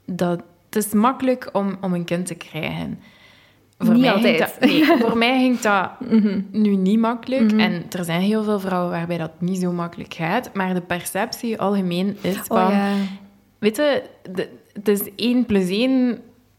dat 0.04 0.42
het 0.70 0.84
is 0.84 0.92
makkelijk 0.92 1.48
om, 1.52 1.76
om 1.80 1.94
een 1.94 2.04
kind 2.04 2.26
te 2.26 2.34
krijgen. 2.34 2.98
Niet 3.78 4.00
mij 4.00 4.12
altijd. 4.12 4.38
dat- 4.38 4.60
nee, 4.60 4.84
voor 5.08 5.16
mij 5.18 5.38
ging 5.38 5.60
dat 5.60 5.90
nu 6.50 6.76
niet 6.76 6.98
makkelijk. 6.98 7.52
En 7.52 7.84
er 7.90 8.04
zijn 8.04 8.20
heel 8.20 8.42
veel 8.44 8.60
vrouwen 8.60 8.90
waarbij 8.90 9.18
dat 9.18 9.30
niet 9.40 9.58
zo 9.60 9.72
makkelijk 9.72 10.14
gaat. 10.14 10.50
Maar 10.54 10.74
de 10.74 10.80
perceptie 10.80 11.60
algemeen 11.60 12.16
is 12.20 12.36
van... 12.36 12.56
Oh 12.66 12.70
ja. 12.70 12.92
Weet 13.58 13.76
je, 13.76 14.02
het 14.72 14.88
is 14.88 15.02
één 15.16 15.46
plus 15.46 15.68
één 15.68 16.18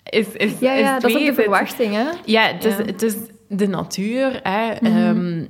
is, 0.10 0.28
is, 0.28 0.60
Ja, 0.60 0.74
ja 0.74 0.96
is 0.96 1.02
dat 1.02 1.12
is 1.12 1.18
ook 1.18 1.26
de 1.26 1.34
verwachting, 1.34 1.94
hè? 1.94 2.06
Ja, 2.26 2.42
het 2.48 2.66
is, 2.66 2.74
Ja. 2.74 2.80
Mhm. 2.80 2.88
het 2.88 3.02
is 3.02 3.16
de 3.48 3.68
natuur. 3.68 4.40
Hè. 4.44 4.72
Ehm, 4.72 5.44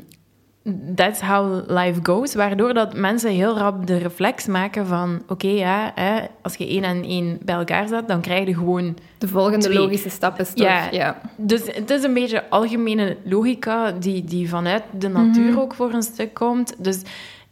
that's 0.96 1.20
how 1.22 1.64
life 1.70 2.00
goes. 2.04 2.36
Waardoor 2.36 2.74
dat 2.74 2.94
mensen 2.98 3.32
heel 3.32 3.58
rap 3.58 3.86
de 3.88 3.98
reflex 3.98 4.46
maken 4.46 4.86
van... 4.88 5.22
Oké, 5.28 5.48
ja, 5.48 5.92
hè, 5.96 6.20
als 6.42 6.56
je 6.56 6.68
één 6.68 6.84
en 6.84 7.04
één 7.04 7.38
bij 7.44 7.56
elkaar 7.56 7.88
zet, 7.88 8.08
dan 8.08 8.22
krijg 8.22 8.48
je 8.48 8.54
gewoon... 8.56 8.98
De 9.18 9.28
volgende 9.28 9.66
Twee. 9.66 9.78
logische 9.78 10.10
stap 10.10 10.40
is 10.40 10.50
toch... 10.54 10.66
Ja. 10.68 10.88
Ja. 10.92 11.22
Dus 11.38 11.62
het 11.76 11.90
is 11.90 12.04
een 12.04 12.14
beetje 12.14 12.50
algemene 12.50 13.18
logica 13.24 13.92
die, 13.92 14.24
die 14.24 14.50
vanuit 14.50 14.84
de 14.98 15.08
natuur 15.08 15.52
Mhm. 15.52 15.60
ook 15.60 15.74
voor 15.74 15.94
een 15.94 16.04
stuk 16.04 16.34
komt. 16.34 16.76
Dus 16.84 17.02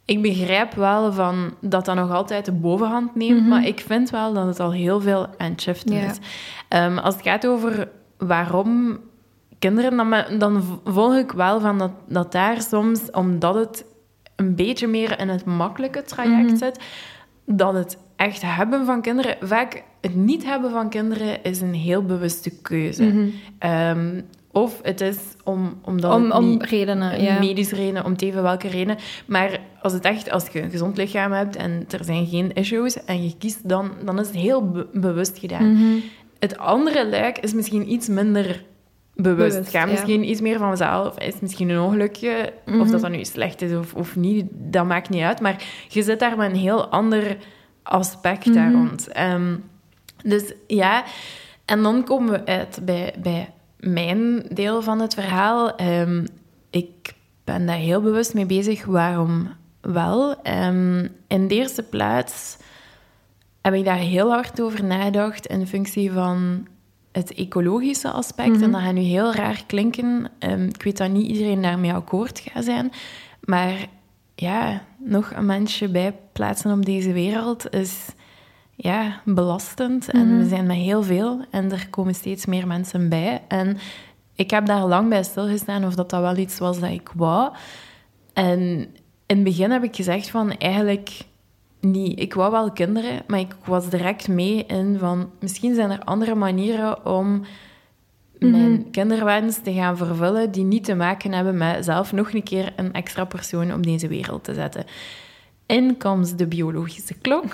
ik 0.06 0.22
begrijp 0.22 0.74
wel 0.74 1.14
van 1.14 1.54
dat 1.62 1.86
dat 1.86 1.96
nog 1.96 2.12
altijd 2.12 2.46
de 2.46 2.52
bovenhand 2.52 3.16
neemt, 3.16 3.48
maar 3.48 3.66
ik 3.68 3.80
vind 3.80 4.10
wel 4.10 4.34
dat 4.34 4.46
het 4.46 4.60
al 4.60 4.72
heel 4.72 5.02
veel 5.02 5.28
aan 5.38 5.52
het 5.52 5.62
shiften 5.62 5.94
Mhm. 5.96 6.04
Ja. 6.04 6.10
is. 6.12 6.18
Ehm, 6.68 6.98
als 6.98 7.14
het 7.16 7.24
gaat 7.24 7.48
over 7.48 7.88
waarom 8.18 9.00
kinderen, 9.70 9.98
dan, 9.98 10.40
dan 10.40 10.80
volg 10.86 11.16
ik 11.16 11.32
wel 11.32 11.60
van 11.60 11.78
dat, 11.78 11.92
dat 12.08 12.32
daar 12.32 12.62
soms, 12.62 13.12
omdat 13.12 13.56
het 13.56 13.86
een 14.36 14.56
beetje 14.56 14.88
meer 14.88 15.20
in 15.20 15.30
het 15.30 15.46
makkelijke 15.46 16.02
traject 16.02 16.48
Mhm. 16.50 16.56
zit, 16.58 16.80
dat 17.46 17.74
het 17.74 17.98
echt 18.16 18.42
hebben 18.42 18.86
van 18.86 19.02
kinderen, 19.02 19.36
vaak 19.42 19.84
het 20.02 20.16
niet 20.16 20.46
hebben 20.46 20.72
van 20.72 20.90
kinderen 20.90 21.44
is 21.44 21.62
een 21.62 21.74
heel 21.74 22.04
bewuste 22.06 22.50
keuze. 22.62 23.30
Ehm, 23.60 24.22
of 24.52 24.80
het 24.84 25.02
is 25.02 25.18
om, 25.44 25.80
omdat 25.82 26.20
Mhm. 26.20 26.32
Om, 26.32 26.38
om 26.38 26.50
niet 26.50 26.64
redenen, 26.64 27.22
ja. 27.22 27.40
medische 27.40 27.76
reden, 27.76 28.06
om 28.06 28.18
te 28.18 28.26
even 28.26 28.44
welke 28.44 28.68
reden. 28.68 28.98
Maar 29.26 29.60
als 29.82 29.94
het 29.94 30.06
echt, 30.06 30.32
als 30.32 30.48
je 30.48 30.62
een 30.62 30.72
gezond 30.72 30.98
lichaam 30.98 31.32
hebt 31.32 31.56
en 31.56 31.86
er 31.90 32.04
zijn 32.04 32.26
geen 32.28 32.54
issues 32.54 33.04
en 33.06 33.24
je 33.24 33.38
kiest 33.38 33.70
dan, 33.70 33.92
dan 34.06 34.20
is 34.20 34.28
het 34.28 34.36
heel 34.36 34.70
be- 34.72 34.88
bewust 34.94 35.38
gedaan. 35.38 35.72
Mhm. 35.74 36.00
Het 36.40 36.58
andere 36.58 37.10
luik 37.10 37.38
is 37.38 37.54
misschien 37.54 37.92
iets 37.92 38.08
minder 38.08 38.64
bewust. 39.16 39.54
Bewust, 39.56 39.72
Ga 39.72 39.80
ja. 39.80 39.86
misschien 39.86 40.30
iets 40.30 40.42
meer 40.42 40.58
van 40.58 40.70
mezelf. 40.70 41.20
Is 41.20 41.40
misschien 41.40 41.70
een 41.70 41.80
ongelukje. 41.80 42.54
Mhm. 42.66 42.80
Of 42.80 42.90
dat 42.90 43.02
dat 43.02 43.12
nu 43.12 43.26
slecht 43.26 43.62
is 43.62 43.76
of, 43.76 43.94
of 43.94 44.16
niet, 44.16 44.46
dat 44.52 44.86
maakt 44.86 45.10
niet 45.10 45.22
uit. 45.22 45.42
Maar 45.42 45.64
je 45.88 46.04
zit 46.04 46.20
daar 46.20 46.38
met 46.38 46.50
een 46.52 46.58
heel 46.58 46.88
ander 46.88 47.38
aspect 47.84 48.46
Mhm. 48.46 48.56
daar 48.56 48.72
rond. 48.72 49.08
Ehm, 49.08 49.56
dus 50.24 50.54
ja, 50.68 51.04
en 51.66 51.82
dan 51.82 52.04
komen 52.04 52.32
we 52.32 52.46
uit 52.46 52.80
bij, 52.84 53.14
bij 53.22 53.52
mijn 53.80 54.46
deel 54.50 54.82
van 54.82 55.00
het 55.00 55.14
verhaal. 55.14 55.76
Ehm, 55.76 56.26
ik 56.70 57.14
ben 57.44 57.66
daar 57.66 57.76
heel 57.78 58.02
bewust 58.02 58.34
mee 58.34 58.46
bezig. 58.46 58.86
Waarom 58.86 59.48
wel? 59.82 60.42
Ehm, 60.42 61.08
in 61.28 61.48
de 61.48 61.56
eerste 61.56 61.84
plaats 61.84 62.58
heb 63.62 63.74
ik 63.74 63.86
daar 63.86 63.98
heel 63.98 64.30
hard 64.32 64.62
over 64.62 64.84
nagedacht 64.84 65.46
in 65.46 65.68
functie 65.68 66.12
van 66.12 66.68
het 67.14 67.34
ecologische 67.34 68.10
aspect. 68.10 68.62
En 68.62 68.72
dat 68.72 68.82
gaat 68.82 68.94
nu 68.94 69.02
heel 69.02 69.34
raar 69.34 69.64
klinken. 69.68 70.30
Ehm, 70.40 70.64
ik 70.64 70.84
weet 70.84 70.98
dat 70.98 71.10
niet 71.10 71.28
iedereen 71.28 71.62
daarmee 71.62 71.94
akkoord 71.94 72.40
gaat 72.40 72.64
zijn. 72.64 72.92
Maar 73.44 73.88
ja, 74.36 74.84
nog 74.98 75.32
een 75.36 75.46
mensje 75.46 75.90
bij 75.90 76.16
plaatsen 76.32 76.72
op 76.72 76.86
deze 76.86 77.12
wereld 77.12 77.74
is 77.74 78.06
ja, 78.76 79.22
belastend. 79.26 80.10
En 80.10 80.38
we 80.38 80.48
zijn 80.48 80.66
met 80.66 80.78
heel 80.78 81.04
veel 81.04 81.46
en 81.50 81.72
er 81.72 81.88
komen 81.90 82.16
steeds 82.16 82.46
meer 82.46 82.68
mensen 82.68 83.10
bij. 83.10 83.42
En 83.48 83.78
ik 84.36 84.50
heb 84.50 84.66
daar 84.66 84.86
lang 84.86 85.10
bij 85.10 85.24
stilgestaan 85.24 85.86
of 85.86 85.96
dat, 85.96 86.10
dat 86.10 86.22
wel 86.22 86.38
iets 86.38 86.60
was 86.60 86.80
dat 86.80 86.90
ik 86.90 87.12
wou. 87.16 87.54
En 88.34 88.60
in 89.26 89.36
het 89.36 89.44
begin 89.44 89.72
heb 89.72 89.84
ik 89.84 89.96
gezegd 89.96 90.30
van 90.30 90.52
eigenlijk 90.52 91.10
niet. 91.84 92.20
Ik 92.20 92.34
wou 92.34 92.52
wel 92.52 92.72
kinderen, 92.72 93.24
maar 93.28 93.40
ik 93.40 93.56
was 93.66 93.90
direct 93.90 94.28
mee 94.28 94.66
in 94.66 94.96
van 95.00 95.30
misschien 95.40 95.76
zijn 95.76 95.92
er 95.92 96.04
andere 96.04 96.36
manieren 96.36 97.06
om 97.06 97.46
mijn 98.52 98.92
kinderwens 98.92 99.60
te 99.64 99.74
gaan 99.74 99.98
vervullen 99.98 100.52
die 100.52 100.64
niet 100.64 100.84
te 100.84 100.96
maken 100.96 101.32
hebben 101.32 101.58
met 101.58 101.86
zelf 101.86 102.12
nog 102.12 102.34
een 102.34 102.44
keer 102.44 102.74
een 102.76 102.94
extra 102.94 103.26
persoon 103.26 103.74
op 103.74 103.84
deze 103.84 104.08
wereld 104.08 104.44
te 104.44 104.54
zetten. 104.54 104.86
In 105.66 105.98
komt 105.98 106.38
de 106.38 106.48
biologische 106.48 107.14
klok. 107.22 107.54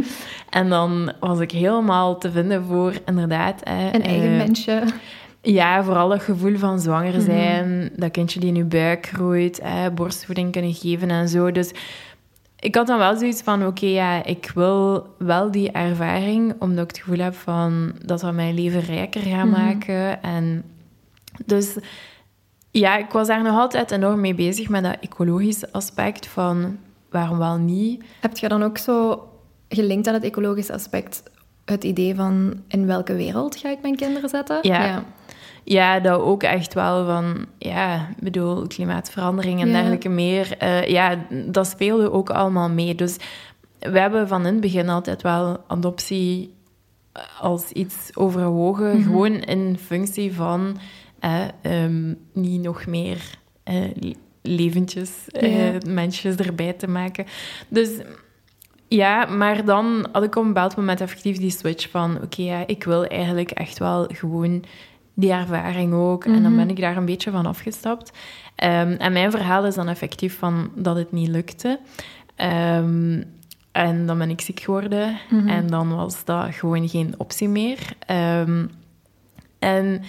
en 0.50 0.68
dan 0.68 1.12
was 1.20 1.40
ik 1.40 1.50
helemaal 1.50 2.18
te 2.18 2.30
vinden 2.30 2.64
voor 2.64 2.92
inderdaad... 3.06 3.60
een 3.64 4.02
eigen 4.02 4.30
uh, 4.30 4.36
mensje. 4.36 4.82
Ja, 5.42 5.84
vooral 5.84 6.10
het 6.10 6.22
gevoel 6.22 6.56
van 6.56 6.80
zwanger 6.80 7.20
zijn, 7.20 7.90
dat 7.96 8.10
kindje 8.10 8.40
die 8.40 8.48
in 8.48 8.54
je 8.54 8.64
buik 8.64 9.06
groeit, 9.06 9.62
borstvoeding 9.94 10.52
kunnen 10.52 10.74
geven 10.74 11.10
en 11.10 11.28
zo. 11.28 11.52
Dus 11.52 11.72
ik 12.62 12.74
had 12.74 12.86
dan 12.86 12.98
wel 12.98 13.16
zoiets 13.16 13.42
van, 13.42 13.66
oké, 13.66 13.86
ja, 13.86 14.24
ik 14.24 14.50
wil 14.54 15.06
wel 15.18 15.50
die 15.50 15.70
ervaring, 15.70 16.54
omdat 16.58 16.84
ik 16.84 16.90
het 16.90 16.98
gevoel 16.98 17.24
heb 17.24 17.34
van 17.34 17.92
dat 18.04 18.20
dat 18.20 18.34
mijn 18.34 18.54
leven 18.54 18.80
rijker 18.80 19.20
gaat 19.20 19.46
mhm. 19.46 19.60
maken. 19.60 20.22
En 20.22 20.64
dus 21.46 21.76
ja, 22.70 22.96
ik 22.96 23.10
was 23.10 23.26
daar 23.26 23.42
nog 23.42 23.58
altijd 23.58 23.90
enorm 23.90 24.20
mee 24.20 24.34
bezig 24.34 24.68
met 24.68 24.82
dat 24.82 24.96
ecologische 25.00 25.72
aspect 25.72 26.26
van 26.26 26.78
waarom 27.10 27.38
wel 27.38 27.56
niet. 27.56 28.04
Heb 28.20 28.36
je 28.36 28.48
dan 28.48 28.62
ook 28.62 28.78
zo 28.78 29.28
gelinkt 29.68 30.06
aan 30.06 30.14
het 30.14 30.24
ecologische 30.24 30.72
aspect 30.72 31.22
het 31.64 31.84
idee 31.84 32.14
van 32.14 32.62
in 32.68 32.86
welke 32.86 33.14
wereld 33.14 33.56
ga 33.56 33.68
ik 33.68 33.82
mijn 33.82 33.96
kinderen 33.96 34.28
zetten? 34.28 34.58
ja. 34.62 34.84
Ja, 34.84 35.04
dat 36.00 36.20
ook 36.20 36.42
echt 36.42 36.74
wel 36.74 37.04
van, 37.04 37.46
ja, 37.58 38.08
bedoel, 38.20 38.66
klimaatverandering 38.66 39.60
en 39.60 39.72
dergelijke 39.72 40.08
meer. 40.08 40.56
Uh, 40.62 40.86
ja, 40.86 41.18
dat 41.30 41.66
speelde 41.66 42.12
ook 42.12 42.30
allemaal 42.30 42.68
mee. 42.68 42.94
Dus 42.94 43.16
we 43.78 43.98
hebben 43.98 44.28
van 44.28 44.46
in 44.46 44.52
het 44.52 44.60
begin 44.60 44.88
altijd 44.88 45.22
wel 45.22 45.64
adoptie 45.66 46.54
als 47.40 47.70
iets 47.70 48.10
overwogen, 48.16 48.98
mhm. 48.98 49.02
gewoon 49.02 49.32
in 49.32 49.78
functie 49.78 50.34
van 50.34 50.78
uh, 51.64 51.86
niet 52.32 52.62
nog 52.62 52.86
meer 52.86 53.38
uh, 53.70 54.12
leventjes, 54.42 55.10
ja. 55.26 55.72
mensjes 55.86 56.36
erbij 56.36 56.72
te 56.72 56.88
maken. 56.88 57.26
Dus 57.68 57.90
ja, 58.88 59.24
maar 59.24 59.64
dan 59.64 60.08
had 60.12 60.22
ik 60.22 60.36
op 60.36 60.42
een 60.42 60.52
bepaald 60.52 60.76
moment 60.76 61.00
effectief 61.00 61.38
die 61.38 61.50
switch 61.50 61.90
van, 61.90 62.18
oké, 62.22 62.42
ja, 62.42 62.66
ik 62.66 62.84
wil 62.84 63.04
eigenlijk 63.04 63.50
echt 63.50 63.78
wel 63.78 64.08
gewoon 64.12 64.64
die 65.14 65.32
ervaring 65.32 65.94
ook. 65.94 66.24
En 66.24 66.42
dan 66.42 66.42
mhm. 66.42 66.56
ben 66.56 66.70
ik 66.70 66.80
daar 66.80 66.96
een 66.96 67.04
beetje 67.04 67.30
van 67.30 67.46
afgestapt. 67.46 68.10
Um, 68.10 68.92
en 68.92 69.12
mijn 69.12 69.30
verhaal 69.30 69.66
is 69.66 69.74
dan 69.74 69.88
effectief 69.88 70.38
van 70.38 70.70
dat 70.74 70.96
het 70.96 71.12
niet 71.12 71.28
lukte. 71.28 71.80
Um, 72.76 73.24
en 73.72 74.06
dan 74.06 74.18
ben 74.18 74.30
ik 74.30 74.40
ziek 74.40 74.60
geworden. 74.60 75.18
Mhm. 75.30 75.48
En 75.48 75.66
dan 75.66 75.96
was 75.96 76.24
dat 76.24 76.54
gewoon 76.54 76.88
geen 76.88 77.14
optie 77.16 77.48
meer. 77.48 77.78
Um, 78.10 78.70
en 79.58 80.02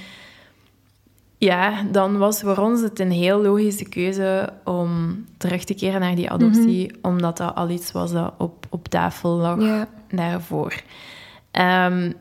ja, 1.38 1.84
dan 1.92 2.18
was 2.18 2.42
voor 2.42 2.58
ons 2.58 2.82
het 2.82 3.00
een 3.00 3.12
heel 3.12 3.42
logische 3.42 3.90
keuze 3.90 4.54
om 4.64 5.26
terug 5.38 5.64
te 5.64 5.74
keren 5.74 6.00
naar 6.00 6.16
die 6.16 6.30
adoptie. 6.30 6.88
Mhm. 6.88 6.98
Omdat 7.02 7.38
dat 7.38 7.56
al 7.56 7.70
iets 7.70 7.92
was 7.92 8.12
dat 8.12 8.34
op, 8.38 8.66
op 8.70 8.88
tafel 8.88 9.30
lag 9.30 9.88
daarvoor. 10.10 10.82
Um, 11.52 12.14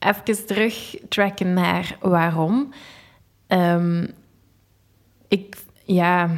even 0.00 0.46
terugtrekken 0.46 1.52
naar 1.52 1.96
waarom. 2.00 2.72
Um, 3.48 4.06
ik, 5.28 5.56
ja, 5.84 6.30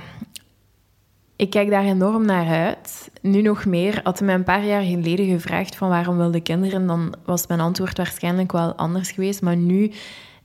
ik 1.37 1.51
kijk 1.51 1.71
daar 1.71 1.85
enorm 1.85 2.25
naar 2.25 2.47
uit. 2.47 3.11
Nu 3.21 3.43
nog 3.43 3.65
meer. 3.65 4.01
Had 4.03 4.21
me 4.21 4.33
een 4.33 4.45
paar 4.45 4.65
jaar 4.65 4.83
geleden 4.83 5.27
gevraagd 5.27 5.77
van 5.77 5.89
waarom 5.89 6.17
wilde 6.17 6.41
kinderen, 6.41 6.87
dan 6.87 7.15
was 7.25 7.47
mijn 7.47 7.61
antwoord 7.61 7.97
waarschijnlijk 7.97 8.53
wel 8.53 8.75
anders 8.75 9.11
geweest. 9.11 9.43
Maar 9.43 9.57
nu 9.57 9.91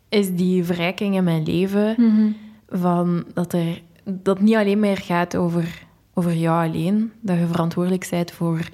is 0.09 0.35
die 0.35 0.63
verrijking 0.63 1.15
in 1.15 1.23
mijn 1.23 1.43
leven 1.43 1.95
mhm. 1.97 2.31
van 2.69 3.25
dat 3.33 3.53
er 3.53 3.81
dat 4.03 4.39
niet 4.39 4.55
alleen 4.55 4.79
meer 4.79 4.97
gaat 4.97 5.35
over, 5.35 5.85
over 6.13 6.33
jou 6.33 6.67
alleen, 6.67 7.11
dat 7.21 7.37
je 7.37 7.47
verantwoordelijk 7.47 8.07
bent 8.09 8.31
voor 8.31 8.69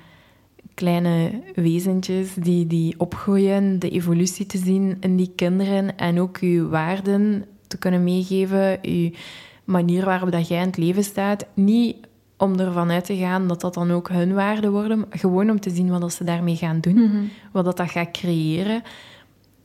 kleine 0.74 1.42
wezentjes 1.56 2.34
die, 2.34 2.68
die 2.68 3.00
opgroeien, 3.00 3.80
de 3.80 3.90
evolutie 3.90 4.46
te 4.46 4.58
zien 4.58 4.98
in 5.00 5.16
die 5.16 5.32
kinderen 5.36 5.98
en 5.98 6.20
ook 6.20 6.38
uw 6.38 6.70
waarden 6.70 7.46
te 7.68 7.78
kunnen 7.78 8.04
meegeven, 8.04 8.80
uw 8.82 9.10
manier 9.64 10.06
waarop 10.06 10.32
dat 10.32 10.48
jij 10.48 10.60
in 10.60 10.66
het 10.66 10.78
leven 10.78 11.04
staat. 11.04 11.46
Niet 11.54 11.96
om 12.38 12.60
ervan 12.60 12.92
uit 12.92 13.06
te 13.06 13.18
gaan 13.18 13.48
dat 13.48 13.62
dat 13.62 13.74
dan 13.74 13.92
ook 13.92 14.10
hun 14.10 14.34
waarden 14.34 14.72
worden, 14.72 15.06
gewoon 15.10 15.50
om 15.50 15.60
te 15.60 15.70
zien 15.70 16.00
wat 16.00 16.14
ze 16.14 16.24
daarmee 16.24 16.56
gaan 16.56 16.80
doen, 16.80 17.04
mhm. 17.04 17.24
wat 17.52 17.66
dat, 17.66 17.78
dat 17.78 17.92
gaat 17.92 18.12
creëren. 18.12 18.82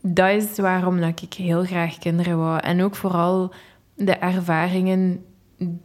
Dat 0.03 0.31
is 0.31 0.59
waarom 0.59 1.01
dat 1.01 1.23
ik 1.23 1.35
heel 1.35 1.65
graag 1.65 1.99
kinderen 1.99 2.39
wou. 2.39 2.61
En 2.61 2.83
ook 2.83 2.97
vooral 2.97 3.53
de 3.95 4.13
ervaringen 4.13 5.25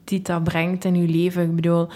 die 0.04 0.22
dat 0.22 0.44
brengt 0.44 0.86
in 0.86 0.96
uw 0.96 1.08
leven. 1.08 1.44
Ik 1.44 1.56
bedoel, 1.56 1.88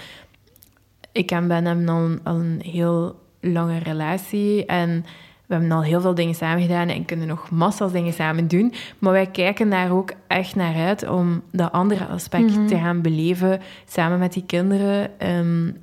ik 1.12 1.32
en 1.32 1.48
Ben 1.48 1.66
hebben 1.66 1.90
al, 1.90 2.10
al 2.24 2.36
een 2.36 2.62
heel 2.62 3.16
lange 3.42 3.78
relatie 3.78 4.66
en 4.66 5.06
we 5.48 5.54
hebben 5.54 5.72
al 5.72 5.84
heel 5.84 6.02
veel 6.02 6.16
dingen 6.16 6.36
samen 6.36 6.62
gedaan 6.62 6.88
en 6.88 7.06
kunnen 7.06 7.28
nog 7.28 7.50
massas 7.50 7.92
dingen 7.92 8.14
samen 8.14 8.48
doen. 8.48 8.74
Maar 9.00 9.12
wij 9.12 9.26
kijken 9.26 9.70
daar 9.70 9.92
ook 9.92 10.12
echt 10.28 10.56
naar 10.56 10.76
uit 10.76 11.08
om 11.08 11.42
dat 11.52 11.72
andere 11.72 12.06
aspect 12.06 12.56
mhm. 12.56 12.68
te 12.68 12.76
gaan 12.76 13.02
beleven 13.02 13.62
samen 13.86 14.20
met 14.20 14.34
die 14.34 14.46
kinderen. 14.46 15.10
Um, 15.30 15.78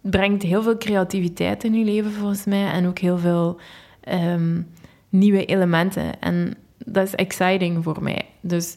brengt 0.00 0.42
heel 0.42 0.62
veel 0.62 0.76
creativiteit 0.76 1.64
in 1.64 1.74
je 1.74 1.84
leven 1.84 2.12
volgens 2.12 2.44
mij 2.44 2.70
en 2.70 2.86
ook 2.86 2.98
heel 2.98 3.18
veel 3.18 3.60
ehm, 4.00 4.62
nieuwe 5.08 5.44
elementen. 5.44 6.20
En 6.20 6.54
dat 6.78 7.06
is 7.06 7.14
exciting 7.14 7.84
voor 7.84 8.02
mij. 8.02 8.24
Dus 8.40 8.76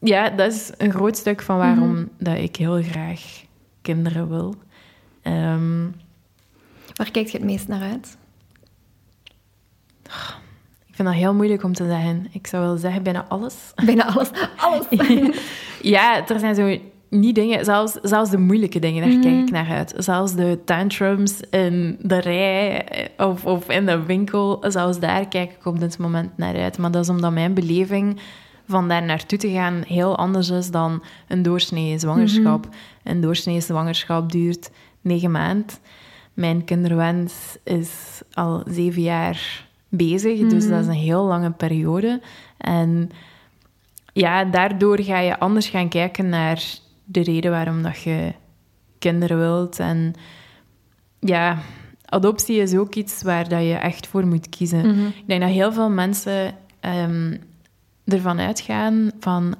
ja, 0.00 0.30
dat 0.30 0.52
is 0.52 0.72
een 0.76 0.92
groot 0.92 1.16
stuk 1.16 1.42
van 1.42 1.56
waarom 1.56 1.92
mhm. 1.92 2.04
dat 2.18 2.36
ik 2.36 2.56
heel 2.56 2.82
graag 2.82 3.44
kinderen 3.82 4.28
wil. 4.28 4.54
Um, 5.26 5.94
Waar 6.94 7.10
kijkt 7.10 7.30
je 7.30 7.36
het 7.36 7.46
meest 7.46 7.68
naar 7.68 7.82
uit? 7.82 8.16
Ik 10.86 11.00
vind 11.00 11.08
dat 11.08 11.16
heel 11.16 11.34
moeilijk 11.34 11.62
om 11.62 11.72
te 11.72 11.86
zeggen. 11.86 12.26
Ik 12.32 12.46
zou 12.46 12.62
wel 12.62 12.76
zeggen 12.76 13.02
bijna 13.02 13.24
alles. 13.28 13.54
Bijna 13.84 14.06
alles? 14.06 14.30
Alles? 14.56 14.86
ja, 15.82 16.28
er 16.28 16.38
zijn 16.38 16.54
zo 16.54 16.78
niet 17.08 17.34
dingen... 17.34 17.64
Zelfs, 17.64 17.92
zelfs 18.02 18.30
de 18.30 18.38
moeilijke 18.38 18.78
dingen, 18.78 19.02
daar 19.02 19.20
kijk 19.20 19.34
ik 19.34 19.44
mhm. 19.44 19.52
naar 19.52 19.68
uit. 19.68 19.94
Zelfs 19.96 20.34
de 20.34 20.58
tantrums 20.64 21.40
in 21.50 21.96
de 22.00 22.20
rij 22.20 22.86
of, 23.16 23.44
of 23.44 23.68
in 23.68 23.86
de 23.86 24.02
winkel. 24.02 24.64
Zelfs 24.68 24.98
daar 24.98 25.28
kijk 25.28 25.52
ik 25.52 25.66
op 25.66 25.80
dit 25.80 25.98
moment 25.98 26.36
naar 26.36 26.56
uit. 26.56 26.78
Maar 26.78 26.90
dat 26.90 27.02
is 27.02 27.08
omdat 27.08 27.32
mijn 27.32 27.54
beleving 27.54 28.20
van 28.66 28.88
daar 28.88 29.02
naartoe 29.02 29.38
te 29.38 29.50
gaan 29.50 29.82
heel 29.86 30.16
anders 30.16 30.50
is 30.50 30.70
dan 30.70 31.02
een 31.28 31.42
doorsnee 31.42 31.98
zwangerschap. 31.98 32.66
Mhm. 32.66 32.76
Een 33.02 33.20
doorsnee 33.20 33.60
zwangerschap 33.60 34.32
duurt 34.32 34.70
negen 35.04 35.30
maanden. 35.30 35.76
Mijn 36.34 36.64
kinderwens 36.64 37.56
is 37.64 38.22
al 38.32 38.62
zeven 38.66 39.02
jaar 39.02 39.68
bezig, 39.88 40.48
dus 40.48 40.68
dat 40.68 40.80
is 40.80 40.86
een 40.86 40.92
heel 40.92 41.24
lange 41.24 41.50
periode. 41.50 42.20
En 42.58 43.10
ja, 44.12 44.44
daardoor 44.44 45.00
ga 45.00 45.18
je 45.18 45.38
anders 45.38 45.68
gaan 45.68 45.88
kijken 45.88 46.28
naar 46.28 46.64
de 47.04 47.22
reden 47.22 47.50
waarom 47.50 47.82
dat 47.82 48.02
je 48.02 48.32
kinderen 48.98 49.38
wilt. 49.38 49.78
En 49.78 50.14
ja, 51.20 51.58
adoptie 52.04 52.56
is 52.56 52.74
ook 52.74 52.94
iets 52.94 53.22
waar 53.22 53.48
dat 53.48 53.62
je 53.62 53.74
echt 53.74 54.06
voor 54.06 54.26
moet 54.26 54.48
kiezen. 54.48 54.86
Mhm. 54.86 55.06
Ik 55.06 55.26
denk 55.26 55.40
dat 55.40 55.50
heel 55.50 55.72
veel 55.72 55.90
mensen 55.90 56.54
um, 56.80 57.38
ervan 58.04 58.38
uitgaan 58.38 59.10
van 59.20 59.54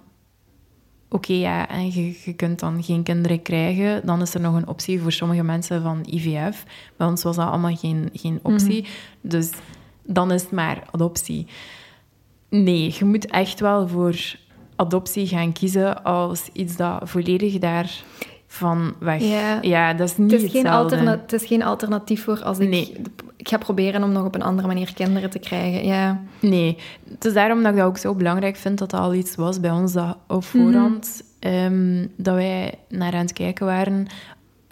oké, 1.14 1.32
ja, 1.32 1.68
en 1.68 1.92
je, 1.92 2.20
je 2.24 2.32
kunt 2.32 2.58
dan 2.58 2.82
geen 2.82 3.02
kinderen 3.02 3.42
krijgen, 3.42 4.06
dan 4.06 4.22
is 4.22 4.34
er 4.34 4.40
nog 4.40 4.54
een 4.54 4.68
optie 4.68 5.00
voor 5.00 5.12
sommige 5.12 5.42
mensen 5.42 5.82
van 5.82 6.06
IVF. 6.10 6.64
Bij 6.96 7.06
ons 7.06 7.22
was 7.22 7.36
dat 7.36 7.48
allemaal 7.48 7.76
geen, 7.76 8.10
geen 8.12 8.38
optie. 8.42 8.80
Mhm. 8.80 8.90
Dus 9.20 9.50
dan 10.02 10.32
is 10.32 10.42
het 10.42 10.50
maar 10.50 10.82
adoptie. 10.90 11.46
Nee, 12.48 12.94
je 12.98 13.04
moet 13.04 13.26
echt 13.26 13.60
wel 13.60 13.88
voor 13.88 14.36
adoptie 14.76 15.26
gaan 15.26 15.52
kiezen 15.52 16.04
als 16.04 16.48
iets 16.52 16.76
dat 16.76 17.00
volledig 17.04 17.58
daar 17.58 18.02
van 18.46 18.94
weg. 18.98 19.22
Ja, 19.22 19.58
ja 19.62 19.94
dat 19.94 20.08
is 20.08 20.16
niet 20.16 20.30
het 20.30 20.42
is, 20.42 20.50
geen 20.50 20.66
het 21.06 21.32
is 21.32 21.44
geen 21.44 21.62
alternatief 21.62 22.24
voor 22.24 22.42
als 22.42 22.58
ik... 22.58 22.68
Nee. 22.68 22.96
Ik 23.44 23.50
ga 23.50 23.58
proberen 23.58 24.02
om 24.02 24.12
nog 24.12 24.24
op 24.24 24.34
een 24.34 24.42
andere 24.42 24.66
manier 24.66 24.94
kinderen 24.94 25.30
te 25.30 25.38
krijgen, 25.38 25.84
ja. 25.84 26.22
Nee, 26.40 26.78
het 27.10 27.24
is 27.24 27.32
daarom 27.32 27.62
dat 27.62 27.72
ik 27.72 27.78
dat 27.78 27.86
ook 27.86 27.98
zo 27.98 28.14
belangrijk 28.14 28.56
vind 28.56 28.78
dat 28.78 28.90
dat 28.90 29.00
al 29.00 29.14
iets 29.14 29.34
was 29.34 29.60
bij 29.60 29.70
ons 29.70 29.92
dat 29.92 30.16
op 30.28 30.44
voorhand... 30.44 31.22
Mm 31.22 31.32
dat 32.16 32.34
wij 32.34 32.74
naar 32.88 33.12
aan 33.12 33.20
het 33.20 33.32
kijken 33.32 33.66
waren. 33.66 34.06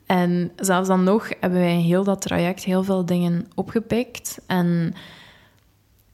En 0.06 0.50
zelfs 0.56 0.88
dan 0.88 1.04
nog 1.04 1.28
hebben 1.40 1.58
wij 1.58 1.72
in 1.72 1.84
heel 1.84 2.04
dat 2.04 2.20
traject 2.20 2.64
heel 2.64 2.84
veel 2.84 3.06
dingen 3.06 3.46
opgepikt. 3.54 4.40
En 4.46 4.94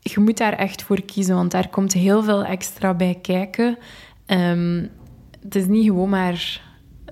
je 0.00 0.20
moet 0.20 0.36
daar 0.36 0.52
echt 0.52 0.82
voor 0.82 1.02
kiezen, 1.02 1.34
want 1.34 1.50
daar 1.50 1.68
komt 1.68 1.92
heel 1.92 2.22
veel 2.22 2.44
extra 2.44 2.94
bij 2.94 3.18
kijken. 3.22 3.78
Um, 4.26 4.88
het 5.42 5.54
is 5.54 5.66
niet 5.66 5.86
gewoon 5.86 6.08
maar 6.08 6.62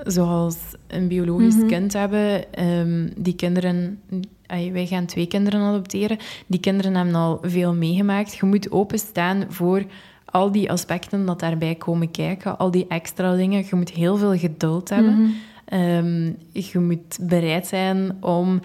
zoals 0.05 0.57
een 0.87 1.09
biologisch 1.09 1.57
mhm. 1.57 1.67
kind 1.67 1.93
hebben. 1.93 2.45
Um, 2.65 3.13
die 3.17 3.35
kinderen, 3.35 4.01
wij 4.47 4.87
gaan 4.87 5.07
twee 5.07 5.27
kinderen 5.27 5.61
adopteren. 5.61 6.19
Die 6.47 6.61
kinderen 6.61 6.95
hebben 6.95 7.15
al 7.15 7.39
veel 7.43 7.75
meegemaakt. 7.75 8.35
Je 8.35 8.47
moet 8.47 8.71
openstaan 8.71 9.45
voor 9.49 9.85
al 10.25 10.53
die 10.53 10.71
aspecten 10.71 11.27
dat 11.27 11.41
daarbij 11.41 11.75
komen 11.75 12.11
kijken, 12.11 12.59
al 12.59 12.71
die 12.71 12.87
extra 12.89 13.37
dingen. 13.37 13.65
Je 13.71 13.77
moet 13.77 13.91
heel 13.91 14.17
veel 14.17 14.39
geduld 14.39 14.89
hebben. 14.89 15.35
Ehm, 15.65 16.33
je 16.53 16.79
moet 16.79 17.19
bereid 17.21 17.67
zijn 17.67 18.17
om 18.21 18.61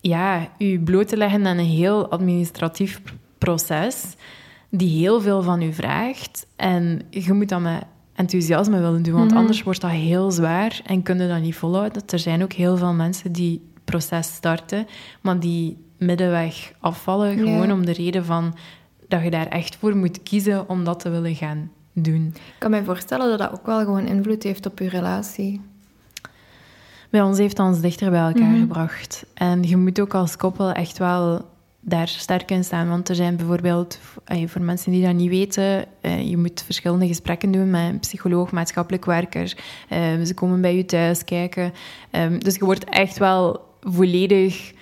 ja, 0.00 0.48
je 0.58 0.78
bloot 0.78 1.08
te 1.08 1.16
leggen 1.16 1.46
aan 1.46 1.58
een 1.58 1.64
heel 1.64 2.10
administratief 2.10 3.00
proces 3.38 4.14
die 4.70 4.98
heel 4.98 5.20
veel 5.20 5.42
van 5.42 5.62
u 5.62 5.72
vraagt. 5.72 6.46
En 6.56 7.00
je 7.10 7.32
moet 7.32 7.48
dat 7.48 7.60
met 7.60 7.82
enthousiasme 8.14 8.80
willen 8.80 9.02
doen, 9.02 9.14
want 9.14 9.32
anders 9.32 9.62
wordt 9.62 9.80
dat 9.80 9.90
heel 9.90 10.30
zwaar 10.30 10.80
en 10.86 11.02
kunnen 11.02 11.28
dat 11.28 11.40
niet 11.40 11.56
volhouden. 11.56 12.02
Er 12.06 12.18
zijn 12.18 12.42
ook 12.42 12.52
heel 12.52 12.76
veel 12.76 12.92
mensen 12.92 13.32
die 13.32 13.62
proces 13.86 14.34
starten, 14.34 14.86
maar 15.20 15.40
die 15.40 15.84
middenweg 15.98 16.72
afvallen, 16.80 17.38
gewoon 17.38 17.72
om 17.72 17.86
de 17.86 17.92
reden 17.92 18.24
van 18.24 18.54
dat 19.08 19.22
je 19.22 19.30
daar 19.30 19.46
echt 19.46 19.76
voor 19.76 19.96
moet 19.96 20.22
kiezen 20.22 20.68
om 20.68 20.84
dat 20.84 21.00
te 21.00 21.10
willen 21.10 21.34
gaan 21.34 21.70
doen. 21.92 22.26
Ik 22.34 22.54
kan 22.58 22.70
me 22.70 22.84
voorstellen 22.84 23.28
dat 23.28 23.38
dat 23.38 23.58
ook 23.58 23.66
wel 23.66 23.78
gewoon 23.78 24.06
invloed 24.06 24.42
heeft 24.42 24.66
op 24.66 24.78
je 24.78 24.88
relatie. 24.88 25.60
Bij 27.10 27.22
ons 27.22 27.38
heeft 27.38 27.56
dat 27.56 27.66
ons 27.66 27.80
dichter 27.80 28.10
bij 28.10 28.20
elkaar 28.20 28.48
mhm. 28.48 28.60
gebracht. 28.60 29.26
En 29.34 29.62
je 29.62 29.76
moet 29.76 30.00
ook 30.00 30.14
als 30.14 30.36
koppel 30.36 30.72
echt 30.72 30.98
wel 30.98 31.44
daar 31.80 32.08
sterk 32.08 32.50
in 32.50 32.64
staan. 32.64 32.88
Want 32.88 33.08
er 33.08 33.14
zijn 33.14 33.36
bijvoorbeeld, 33.36 33.98
voor 34.46 34.62
mensen 34.62 34.92
die 34.92 35.04
dat 35.04 35.14
niet 35.14 35.28
weten, 35.28 35.84
eh, 36.00 36.28
je 36.28 36.36
moet 36.36 36.62
verschillende 36.62 37.06
gesprekken 37.06 37.50
doen 37.50 37.70
met 37.70 37.90
een 37.90 37.98
psycholoog, 37.98 38.50
maatschappelijk 38.50 39.04
werker. 39.04 39.56
Eh, 39.88 39.98
ze 40.24 40.34
komen 40.34 40.60
bij 40.60 40.76
je 40.76 40.84
thuis 40.84 41.24
kijken. 41.24 41.72
Ehm, 42.10 42.38
dus 42.38 42.54
je 42.54 42.64
wordt 42.64 42.84
echt 42.84 43.18
wel 43.18 43.65
volledig 43.86 44.72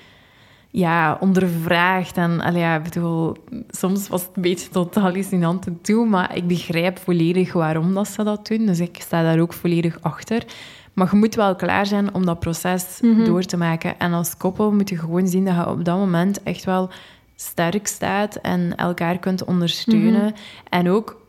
ja, 0.70 1.16
ondervraagd. 1.20 2.16
En 2.16 2.40
allee, 2.40 2.60
ja, 2.60 2.80
bedoel, 2.80 3.36
soms 3.68 4.08
was 4.08 4.22
het 4.22 4.30
een 4.34 4.42
beetje 4.42 4.68
tot 4.68 4.94
hallucinant 4.94 5.66
toe, 5.82 6.06
maar 6.06 6.36
ik 6.36 6.46
begrijp 6.46 6.98
volledig 6.98 7.52
waarom 7.52 7.94
dat 7.94 8.08
ze 8.08 8.24
dat 8.24 8.46
doen. 8.46 8.66
Dus 8.66 8.80
ik 8.80 8.96
sta 9.00 9.22
daar 9.22 9.40
ook 9.40 9.52
volledig 9.52 9.98
achter. 10.00 10.44
Maar 10.92 11.08
je 11.10 11.16
moet 11.16 11.34
wel 11.34 11.56
klaar 11.56 11.86
zijn 11.86 12.14
om 12.14 12.26
dat 12.26 12.38
proces 12.38 12.98
mhm. 13.00 13.24
door 13.24 13.42
te 13.42 13.56
maken. 13.56 13.98
En 13.98 14.12
als 14.12 14.36
koppel 14.36 14.72
moet 14.72 14.88
je 14.88 14.98
gewoon 14.98 15.28
zien 15.28 15.44
dat 15.44 15.54
je 15.54 15.68
op 15.68 15.84
dat 15.84 15.96
moment 15.96 16.42
echt 16.42 16.64
wel 16.64 16.90
sterk 17.36 17.86
staat 17.86 18.36
en 18.36 18.76
elkaar 18.76 19.18
kunt 19.18 19.44
ondersteunen. 19.44 20.24
Mhm. 20.24 20.34
En 20.68 20.90
ook, 20.90 21.20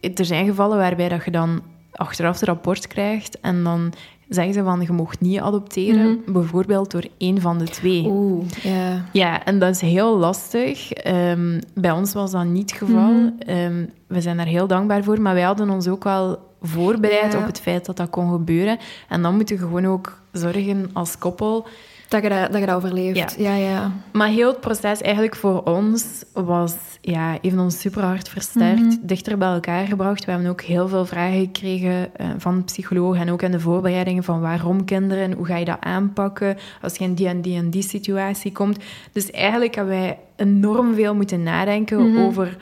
er 0.00 0.24
zijn 0.24 0.46
gevallen 0.46 0.78
waarbij 0.78 1.08
dat 1.08 1.24
je 1.24 1.30
dan 1.30 1.62
achteraf 1.92 2.40
het 2.40 2.48
rapport 2.48 2.86
krijgt 2.86 3.40
en 3.40 3.62
dan 3.62 3.92
zeggen 4.30 4.54
ze 4.54 4.62
van 4.62 4.80
je 4.80 4.92
mocht 4.92 5.20
niet 5.20 5.40
adopteren, 5.40 6.06
mhm. 6.10 6.32
bijvoorbeeld 6.32 6.90
door 6.90 7.04
één 7.18 7.40
van 7.40 7.58
de 7.58 7.64
twee. 7.64 8.04
Oeh, 8.06 8.44
ja. 8.62 9.04
Ja, 9.12 9.44
en 9.44 9.58
dat 9.58 9.74
is 9.74 9.80
heel 9.80 10.16
lastig. 10.16 10.92
Ehm, 10.92 11.60
bij 11.74 11.90
ons 11.90 12.12
was 12.12 12.30
dat 12.30 12.44
niet 12.44 12.70
het 12.70 12.78
geval. 12.78 13.32
Ehm, 13.38 13.86
we 14.06 14.20
zijn 14.20 14.36
daar 14.36 14.46
heel 14.46 14.66
dankbaar 14.66 15.04
voor, 15.04 15.20
maar 15.20 15.34
wij 15.34 15.42
hadden 15.42 15.70
ons 15.70 15.88
ook 15.88 16.04
wel 16.04 16.38
voorbereid 16.62 17.36
op 17.36 17.46
het 17.46 17.60
feit 17.60 17.86
dat 17.86 17.96
dat 17.96 18.10
kon 18.10 18.30
gebeuren. 18.30 18.78
En 19.08 19.22
dan 19.22 19.36
moet 19.36 19.48
je 19.48 19.58
gewoon 19.58 19.86
ook 19.86 20.18
zorgen 20.32 20.90
als 20.92 21.18
koppel... 21.18 21.66
Dat 22.10 22.22
je 22.22 22.28
dat, 22.28 22.52
dat, 22.52 22.60
je 22.60 22.66
dat 22.66 22.76
overleeft. 22.76 23.34
Ja. 23.38 23.54
ja. 23.54 23.92
Maar 24.12 24.28
heel 24.28 24.48
het 24.48 24.60
proces 24.60 25.00
eigenlijk 25.00 25.36
voor 25.36 25.62
ons 25.62 26.24
was... 26.32 26.74
Ja, 27.00 27.38
heeft 27.42 27.56
ons 27.56 27.80
super 27.80 28.02
hard 28.02 28.28
versterkt, 28.28 28.80
mhm. 28.80 28.96
dichter 29.00 29.38
bij 29.38 29.48
elkaar 29.48 29.86
gebracht. 29.86 30.24
We 30.24 30.30
hebben 30.30 30.50
ook 30.50 30.60
heel 30.60 30.88
veel 30.88 31.06
vragen 31.06 31.40
gekregen 31.40 32.10
uh, 32.20 32.26
van 32.38 32.64
psychologen 32.64 33.20
en 33.20 33.30
ook 33.30 33.42
in 33.42 33.50
de 33.50 33.60
voorbereidingen 33.60 34.24
van 34.24 34.40
waarom 34.40 34.84
kinderen, 34.84 35.32
hoe 35.32 35.46
ga 35.46 35.56
je 35.56 35.64
dat 35.64 35.80
aanpakken 35.80 36.56
als 36.82 36.96
je 36.96 37.04
in 37.04 37.14
die 37.14 37.28
en 37.28 37.40
die 37.40 37.56
en 37.56 37.70
die 37.70 37.82
situatie 37.82 38.52
komt. 38.52 38.78
Dus 39.12 39.30
eigenlijk 39.30 39.74
hebben 39.74 39.94
wij 39.94 40.18
enorm 40.36 40.94
veel 40.94 41.14
moeten 41.14 41.42
nadenken 41.42 42.10
mhm. 42.10 42.22
over 42.22 42.56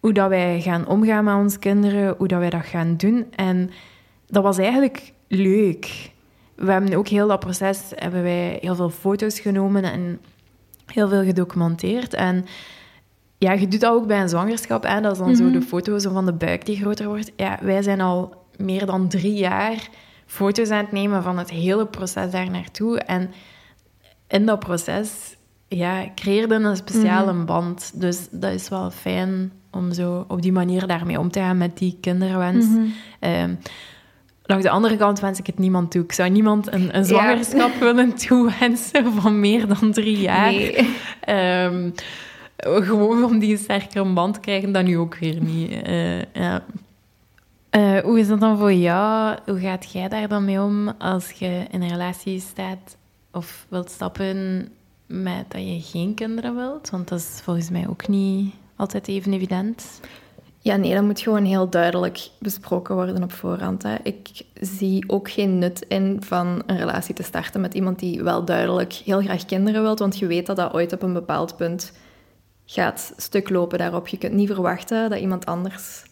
hoe 0.00 0.12
dat 0.12 0.28
wij 0.28 0.60
gaan 0.60 0.86
omgaan 0.86 1.24
met 1.24 1.34
onze 1.34 1.58
kinderen, 1.58 2.14
hoe 2.18 2.28
dat 2.28 2.38
wij 2.38 2.50
dat 2.50 2.66
gaan 2.66 2.96
doen. 2.96 3.26
En 3.34 3.70
dat 4.26 4.42
was 4.42 4.58
eigenlijk 4.58 5.12
leuk. 5.28 6.14
We 6.56 6.72
hebben 6.72 6.94
ook 6.94 7.08
heel 7.08 7.28
dat 7.28 7.40
proces, 7.40 7.82
hebben 7.94 8.22
wij 8.22 8.58
heel 8.60 8.74
veel 8.74 8.90
foto's 8.90 9.40
genomen 9.40 9.82
en 9.82 10.20
heel 10.86 11.08
veel 11.08 11.24
gedocumenteerd. 11.24 12.14
En 12.14 12.44
ja, 13.38 13.52
je 13.52 13.68
doet 13.68 13.80
dat 13.80 13.92
ook 13.92 14.06
bij 14.06 14.20
een 14.20 14.28
zwangerschap. 14.28 14.82
Hè? 14.82 15.00
Dat 15.00 15.12
is 15.12 15.18
dan 15.18 15.36
zo 15.36 15.44
mhm. 15.44 15.52
de 15.52 15.62
foto 15.62 15.98
zo 15.98 16.12
van 16.12 16.26
de 16.26 16.32
buik 16.32 16.66
die 16.66 16.76
groter 16.76 17.06
wordt. 17.06 17.32
Ja, 17.36 17.58
wij 17.62 17.82
zijn 17.82 18.00
al 18.00 18.44
meer 18.56 18.86
dan 18.86 19.08
drie 19.08 19.34
jaar 19.34 19.88
foto's 20.26 20.70
aan 20.70 20.84
het 20.84 20.92
nemen 20.92 21.22
van 21.22 21.38
het 21.38 21.50
hele 21.50 21.86
proces 21.86 22.30
daar 22.30 22.50
naartoe. 22.50 22.98
En 22.98 23.30
in 24.28 24.46
dat 24.46 24.58
proces 24.58 25.36
ja, 25.68 26.10
creëerde 26.14 26.54
een 26.54 26.76
speciale 26.76 27.32
mhm. 27.32 27.44
band. 27.44 28.00
Dus 28.00 28.28
dat 28.30 28.52
is 28.52 28.68
wel 28.68 28.90
fijn 28.90 29.52
om 29.70 29.92
zo 29.92 30.24
op 30.28 30.42
die 30.42 30.52
manier 30.52 30.86
daarmee 30.86 31.18
om 31.18 31.30
te 31.30 31.38
gaan 31.38 31.58
met 31.58 31.78
die 31.78 31.98
kinderwens. 32.00 32.66
Mm 32.66 32.92
langs 34.46 34.64
de 34.64 34.70
andere 34.70 34.96
kant 34.96 35.20
wens 35.20 35.38
ik 35.38 35.46
het 35.46 35.58
niemand 35.58 35.90
toe. 35.90 36.02
Ik 36.02 36.12
zou 36.12 36.30
niemand 36.30 36.72
een, 36.72 36.96
een 36.96 37.04
zwangerschap 37.04 37.74
willen 37.80 38.14
toewensen 38.14 39.12
van 39.12 39.40
meer 39.40 39.66
dan 39.66 39.92
drie 39.92 40.20
jaar. 40.20 40.52
Nee. 40.52 40.96
Ehm, 41.20 41.90
gewoon 42.56 43.24
om 43.24 43.38
die 43.38 43.56
sterkere 43.56 44.12
band 44.12 44.34
te 44.34 44.40
krijgen, 44.40 44.72
dan 44.72 44.84
nu 44.84 44.98
ook 44.98 45.16
weer 45.16 45.40
niet. 45.40 45.70
Uh, 45.70 46.22
ja. 46.22 46.62
Uh, 47.70 47.98
hoe 47.98 48.18
is 48.18 48.28
dat 48.28 48.40
dan 48.40 48.58
voor 48.58 48.72
jou? 48.72 49.36
Hoe 49.46 49.60
gaat 49.60 49.92
jij 49.92 50.08
daar 50.08 50.28
dan 50.28 50.44
mee 50.44 50.60
om 50.60 50.88
als 50.88 51.30
je 51.30 51.64
in 51.70 51.82
een 51.82 51.88
relatie 51.88 52.40
staat 52.40 52.96
of 53.32 53.66
wilt 53.68 53.90
stappen 53.90 54.68
met 55.06 55.44
dat 55.48 55.60
je 55.60 55.80
geen 55.80 56.14
kinderen 56.14 56.56
wilt? 56.56 56.90
Want 56.90 57.08
dat 57.08 57.18
is 57.18 57.40
volgens 57.42 57.70
mij 57.70 57.88
ook 57.88 58.08
niet 58.08 58.54
altijd 58.76 59.08
even 59.08 59.32
evident. 59.32 60.00
Ja, 60.66 60.76
nee, 60.76 60.94
dat 60.94 61.04
moet 61.04 61.20
gewoon 61.20 61.44
heel 61.44 61.68
duidelijk 61.68 62.28
besproken 62.38 62.94
worden 62.94 63.22
op 63.22 63.32
voorhand. 63.32 63.82
Hè. 63.82 63.94
Ik 64.02 64.42
zie 64.60 65.04
ook 65.06 65.30
geen 65.30 65.58
nut 65.58 65.84
in 65.88 66.16
van 66.20 66.62
een 66.66 66.76
relatie 66.76 67.14
te 67.14 67.22
starten 67.22 67.60
met 67.60 67.74
iemand 67.74 67.98
die 67.98 68.22
wel 68.22 68.44
duidelijk 68.44 68.92
heel 68.92 69.20
graag 69.20 69.44
kinderen 69.44 69.82
wilt, 69.82 69.98
want 69.98 70.18
je 70.18 70.26
weet 70.26 70.46
dat 70.46 70.56
dat 70.56 70.72
ooit 70.72 70.92
op 70.92 71.02
een 71.02 71.12
bepaald 71.12 71.56
punt 71.56 71.92
gaat 72.64 73.12
stuk 73.16 73.48
lopen 73.50 73.78
daarop. 73.78 74.08
Je 74.08 74.18
kunt 74.18 74.32
niet 74.32 74.48
verwachten 74.48 75.10
dat 75.10 75.18
iemand 75.18 75.46
anders 75.46 76.04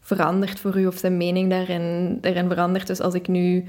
verandert 0.00 0.60
voor 0.60 0.78
u 0.78 0.86
of 0.86 0.96
zijn 0.96 1.16
mening 1.16 1.50
daarin, 1.50 2.18
daarin 2.20 2.48
verandert. 2.48 2.86
Dus 2.86 3.00
als 3.00 3.14
ik 3.14 3.28
nu 3.28 3.64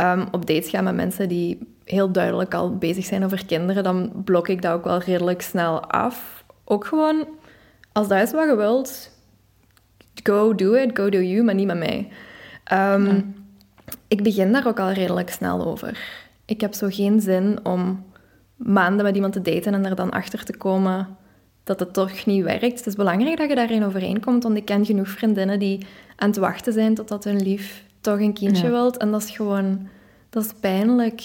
um, 0.00 0.28
op 0.30 0.46
dates 0.46 0.70
ga 0.70 0.80
met 0.80 0.94
mensen 0.94 1.28
die 1.28 1.58
heel 1.84 2.12
duidelijk 2.12 2.54
al 2.54 2.76
bezig 2.76 3.04
zijn 3.04 3.24
over 3.24 3.46
kinderen, 3.46 3.82
dan 3.82 4.12
blok 4.24 4.48
ik 4.48 4.62
dat 4.62 4.72
ook 4.72 4.84
wel 4.84 4.98
redelijk 4.98 5.42
snel 5.42 5.80
af. 5.80 6.44
Ook 6.64 6.86
gewoon 6.86 7.26
als 7.92 8.08
dat 8.08 8.22
is 8.22 8.32
wat 8.32 8.48
je 8.48 8.56
wilt, 8.56 9.18
go 10.22 10.54
do 10.54 10.72
it, 10.72 10.90
go 10.98 11.08
do 11.08 11.20
you, 11.20 11.42
maar 11.42 11.54
niet 11.54 11.66
met 11.66 11.78
mij. 11.78 12.08
Ehm, 12.64 13.20
ik 14.08 14.22
begin 14.22 14.52
daar 14.52 14.66
ook 14.66 14.78
al 14.78 14.90
redelijk 14.90 15.30
snel 15.30 15.66
over. 15.66 15.98
Ik 16.44 16.60
heb 16.60 16.74
zo 16.74 16.88
geen 16.90 17.20
zin 17.20 17.58
om 17.62 18.04
maanden 18.56 19.04
met 19.04 19.14
iemand 19.14 19.32
te 19.32 19.42
daten 19.42 19.74
en 19.74 19.84
er 19.84 19.94
dan 19.94 20.10
achter 20.10 20.44
te 20.44 20.56
komen 20.56 21.16
dat 21.64 21.80
het 21.80 21.92
toch 21.92 22.26
niet 22.26 22.44
werkt. 22.44 22.78
Het 22.78 22.86
is 22.86 22.94
belangrijk 22.94 23.36
dat 23.36 23.48
je 23.48 23.54
daarin 23.54 23.84
overeenkomt, 23.84 24.42
want 24.42 24.56
ik 24.56 24.64
ken 24.64 24.84
genoeg 24.84 25.08
vriendinnen 25.08 25.58
die 25.58 25.86
aan 26.16 26.28
het 26.28 26.38
wachten 26.38 26.72
zijn 26.72 26.94
totdat 26.94 27.24
hun 27.24 27.42
lief 27.42 27.84
toch 28.00 28.20
een 28.20 28.34
kindje 28.34 28.64
ja. 28.64 28.70
wilt. 28.70 28.96
En 28.96 29.10
dat 29.10 29.22
is 29.22 29.30
gewoon... 29.30 29.88
Dat 30.30 30.44
is 30.44 30.52
pijnlijk. 30.60 31.22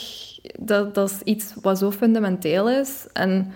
Dat, 0.60 0.95
dat 0.95 1.10
is 1.10 1.21
iets 1.21 1.53
wat 1.62 1.77
zo 1.77 1.91
fundamenteel 1.91 2.69
is. 2.69 3.08
En 3.13 3.51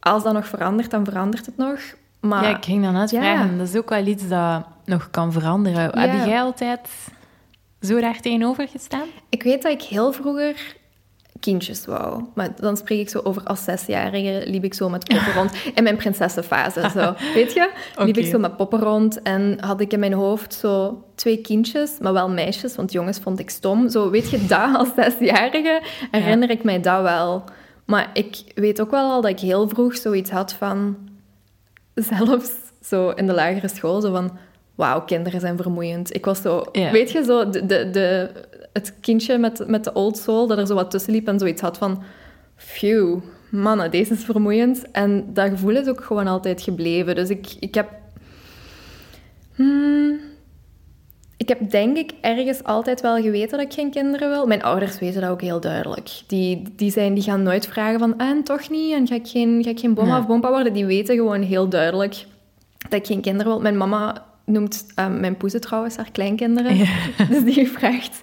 als 0.00 0.22
dat 0.22 0.32
nog 0.32 0.46
verandert, 0.46 0.90
dan 0.90 1.04
verandert 1.04 1.46
het 1.46 1.56
nog. 1.56 1.80
Maar, 2.24 2.44
ja, 2.44 2.56
ik 2.56 2.64
ging 2.64 2.82
dan 2.82 3.08
vragen. 3.08 3.58
Dat 3.58 3.68
is 3.68 3.76
ook 3.76 3.88
wel 3.88 4.06
iets 4.06 4.28
dat 4.28 4.64
nog 4.84 5.10
kan 5.10 5.32
veranderen. 5.32 5.98
Heb 5.98 6.26
jij 6.26 6.40
altijd 6.40 6.88
zo 7.80 8.00
daar 8.00 8.20
tegenover 8.20 8.68
gestaan? 8.68 9.06
Ik 9.28 9.42
weet 9.42 9.62
dat 9.62 9.72
ik 9.72 9.82
heel 9.82 10.12
vroeger 10.12 10.76
kindjes 11.40 11.86
wou. 11.86 12.24
Maar 12.34 12.48
dan 12.56 12.76
spreek 12.76 13.00
ik 13.00 13.08
zo 13.08 13.20
over 13.24 13.42
als 13.42 13.64
zesjarige 13.64 14.42
liep 14.46 14.64
ik 14.64 14.74
zo 14.74 14.88
met 14.88 15.04
poppen 15.08 15.32
rond. 15.40 15.52
In 15.74 15.82
mijn 15.82 15.96
prinsessenfase, 15.96 16.90
zo. 16.94 17.14
Weet 17.34 17.52
je? 17.52 17.70
Liep 17.96 18.16
ik 18.16 18.26
zo 18.26 18.38
met 18.38 18.56
poppen 18.56 18.80
rond 18.80 19.22
en 19.22 19.56
had 19.60 19.80
ik 19.80 19.92
in 19.92 19.98
mijn 19.98 20.12
hoofd 20.12 20.54
zo 20.54 21.04
twee 21.14 21.40
kindjes, 21.40 21.90
maar 22.00 22.12
wel 22.12 22.28
meisjes, 22.28 22.76
want 22.76 22.92
jongens 22.92 23.18
vond 23.18 23.38
ik 23.38 23.50
stom. 23.50 23.88
Zo, 23.90 24.10
weet 24.10 24.30
je 24.30 24.46
dat 24.46 24.76
als 24.76 24.88
zesjarige? 24.96 25.82
Herinner 26.10 26.50
ik 26.50 26.64
mij 26.64 26.80
dat 26.80 27.02
wel. 27.02 27.44
Maar 27.84 28.10
ik 28.12 28.36
weet 28.54 28.80
ook 28.80 28.90
wel 28.90 29.10
al 29.10 29.20
dat 29.20 29.30
ik 29.30 29.40
heel 29.40 29.68
vroeg 29.68 29.96
zoiets 29.96 30.30
had 30.30 30.52
van 30.52 30.96
zelfs 31.94 32.50
zo 32.82 33.10
in 33.10 33.26
de 33.26 33.34
lagere 33.34 33.68
school, 33.68 34.00
zo 34.00 34.12
van... 34.12 34.38
Wauw, 34.74 35.00
kinderen 35.00 35.40
zijn 35.40 35.56
vermoeiend. 35.56 36.14
Ik 36.14 36.24
was 36.24 36.40
zo... 36.40 36.64
Weet 36.72 37.10
je, 37.10 37.24
zo 37.24 37.50
de, 37.50 37.66
de, 37.66 37.90
de, 37.90 38.30
het 38.72 38.94
kindje 39.00 39.38
met, 39.38 39.68
met 39.68 39.84
de 39.84 39.92
old 39.92 40.18
soul, 40.18 40.46
dat 40.46 40.58
er 40.58 40.66
zo 40.66 40.74
wat 40.74 40.90
tussen 40.90 41.12
liep 41.12 41.28
en 41.28 41.38
zoiets 41.38 41.60
had 41.60 41.78
van... 41.78 42.02
Phew, 42.56 43.18
mannen, 43.50 43.90
deze 43.90 44.12
is 44.12 44.24
vermoeiend. 44.24 44.90
En 44.90 45.32
dat 45.32 45.48
gevoel 45.48 45.76
is 45.76 45.88
ook 45.88 46.04
gewoon 46.04 46.26
altijd 46.26 46.62
gebleven. 46.62 47.14
Dus 47.14 47.28
ik, 47.28 47.56
ik 47.60 47.74
heb... 47.74 47.88
Hmm, 49.54 50.20
ik 51.36 51.48
heb 51.48 51.70
denk 51.70 51.96
ik 51.96 52.12
ergens 52.20 52.64
altijd 52.64 53.00
wel 53.00 53.16
geweten 53.16 53.58
dat 53.58 53.66
ik 53.66 53.72
geen 53.72 53.90
kinderen 53.90 54.28
wil. 54.28 54.46
Mijn 54.46 54.62
ouders 54.62 54.98
weten 54.98 55.20
dat 55.20 55.30
ook 55.30 55.40
heel 55.40 55.60
duidelijk. 55.60 56.10
Die, 56.26 56.62
die, 56.76 56.90
zijn, 56.90 57.14
die 57.14 57.22
gaan 57.22 57.42
nooit 57.42 57.66
vragen 57.66 57.98
van, 57.98 58.16
ah, 58.16 58.28
en 58.28 58.42
toch 58.42 58.70
niet? 58.70 58.92
En 58.92 59.06
ga 59.06 59.14
ik 59.14 59.26
geen, 59.26 59.62
ga 59.62 59.70
ik 59.70 59.80
geen 59.80 59.94
bomma 59.94 60.18
of 60.18 60.26
bompa 60.26 60.50
worden? 60.50 60.72
Die 60.72 60.86
weten 60.86 61.16
gewoon 61.16 61.42
heel 61.42 61.68
duidelijk 61.68 62.24
dat 62.78 62.92
ik 63.00 63.06
geen 63.06 63.20
kinderen 63.20 63.52
wil. 63.52 63.60
Mijn 63.60 63.76
mama 63.76 64.24
noemt 64.44 64.86
um, 64.98 65.20
mijn 65.20 65.36
poezen 65.36 65.60
trouwens 65.60 65.96
haar 65.96 66.10
kleinkinderen. 66.10 66.76
Dus 67.30 67.44
die 67.44 67.70
vraagt 67.70 68.20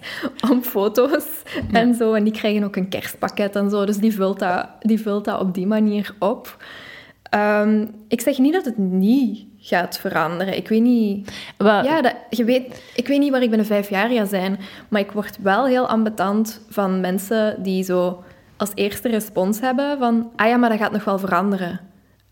om 0.50 0.62
foto's 0.62 1.26
en 1.72 1.94
zo. 1.94 2.12
En 2.12 2.24
die 2.24 2.32
krijgen 2.32 2.64
ook 2.64 2.76
een 2.76 2.88
kerstpakket 2.88 3.56
en 3.56 3.70
zo. 3.70 3.84
Dus 3.84 3.96
die 3.96 4.14
vult 4.14 4.38
dat, 4.38 4.68
die 4.80 5.00
vult 5.00 5.24
dat 5.24 5.40
op 5.40 5.54
die 5.54 5.66
manier 5.66 6.14
op. 6.18 6.64
Um, 7.34 7.90
ik 8.08 8.20
zeg 8.20 8.38
niet 8.38 8.52
dat 8.52 8.64
het 8.64 8.78
niet 8.78 9.46
gaat 9.62 9.98
veranderen. 9.98 10.56
Ik 10.56 10.68
weet 10.68 10.82
niet... 10.82 11.32
Ja, 11.58 12.02
dat, 12.02 12.14
je 12.30 12.44
weet, 12.44 12.82
ik 12.94 13.06
weet 13.06 13.18
niet 13.18 13.30
waar 13.30 13.42
ik 13.42 13.48
binnen 13.48 13.66
vijf 13.66 13.88
jaar 13.88 14.08
ga 14.08 14.24
zijn, 14.24 14.58
maar 14.88 15.00
ik 15.00 15.12
word 15.12 15.38
wel 15.42 15.66
heel 15.66 15.88
ambetant 15.88 16.60
van 16.68 17.00
mensen 17.00 17.62
die 17.62 17.84
zo 17.84 18.24
als 18.56 18.70
eerste 18.74 19.08
respons 19.08 19.60
hebben 19.60 19.98
van 19.98 20.30
ah 20.36 20.48
ja, 20.48 20.56
maar 20.56 20.68
dat 20.68 20.78
gaat 20.78 20.92
nog 20.92 21.04
wel 21.04 21.18
veranderen. 21.18 21.80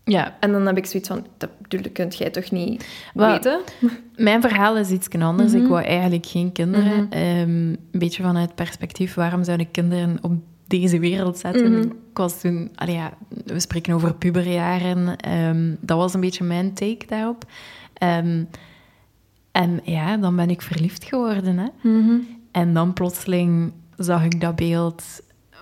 Ja. 0.03 0.35
En 0.39 0.51
dan 0.51 0.65
heb 0.65 0.77
ik 0.77 0.85
zoiets 0.85 1.09
van, 1.09 1.27
dat, 1.37 1.49
kunt 1.93 2.17
jij 2.17 2.29
toch 2.29 2.51
niet 2.51 2.85
weten? 3.13 3.59
Mijn 4.15 4.41
verhaal 4.41 4.77
is 4.77 4.89
iets 4.89 5.09
anders. 5.09 5.53
Ik 5.53 5.61
mhm. 5.61 5.69
wou 5.69 5.83
eigenlijk 5.83 6.25
geen 6.25 6.51
kinderen. 6.51 7.03
Mhm. 7.03 7.11
Ehm, 7.11 7.67
een 7.67 7.79
beetje 7.91 8.23
vanuit 8.23 8.55
perspectief, 8.55 9.13
waarom 9.13 9.43
zou 9.43 9.59
ik 9.59 9.71
kinderen 9.71 10.17
op 10.21 10.31
deze 10.71 10.99
wereld 10.99 11.37
zetten? 11.37 11.71
Mhm. 11.71 11.81
Ik 11.81 12.17
was 12.17 12.41
toen, 12.41 12.71
ja, 12.85 13.13
we 13.45 13.59
spreken 13.59 13.93
over 13.93 14.13
puberjaren. 14.13 15.29
Um, 15.33 15.77
dat 15.79 15.97
was 15.97 16.13
een 16.13 16.19
beetje 16.19 16.43
mijn 16.43 16.73
take 16.73 17.05
daarop. 17.07 17.45
Um, 18.03 18.47
en 19.51 19.79
ja, 19.83 20.17
dan 20.17 20.35
ben 20.35 20.49
ik 20.49 20.61
verliefd 20.61 21.03
geworden. 21.03 21.57
Hè? 21.57 21.67
En 22.51 22.73
dan 22.73 22.93
plotseling 22.93 23.71
zag 23.97 24.23
ik 24.25 24.41
dat 24.41 24.55
beeld 24.55 25.03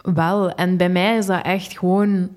wel. 0.02 0.52
En 0.52 0.78
bij 0.78 0.90
mij 0.90 1.18
is 1.18 1.26
dat 1.26 1.44
echt 1.44 1.78
gewoon 1.78 2.30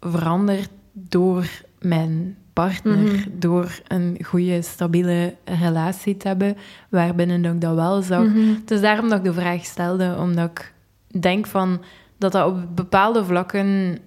veranderd 0.00 0.70
door 0.92 1.46
mijn 1.80 2.36
partner. 2.52 2.98
Mhm. 2.98 3.28
Door 3.32 3.80
een 3.88 4.18
goede, 4.24 4.62
stabiele 4.62 5.34
relatie 5.44 6.16
te 6.16 6.28
hebben, 6.28 6.56
waarbinnen 6.88 7.44
ik 7.44 7.60
dat 7.60 7.74
wel 7.74 8.02
zag. 8.02 8.24
Mm 8.24 8.54
Het 8.54 8.70
is 8.70 8.80
daarom 8.80 9.08
dat 9.08 9.18
ik 9.18 9.24
de 9.24 9.32
vraag 9.32 9.64
stelde, 9.64 10.16
omdat 10.18 10.50
ik 10.50 10.72
denk 11.20 11.46
van, 11.46 11.80
dat 12.22 12.32
dat 12.32 12.46
op 12.46 12.76
bepaalde 12.76 13.24
vlakken 13.24 13.98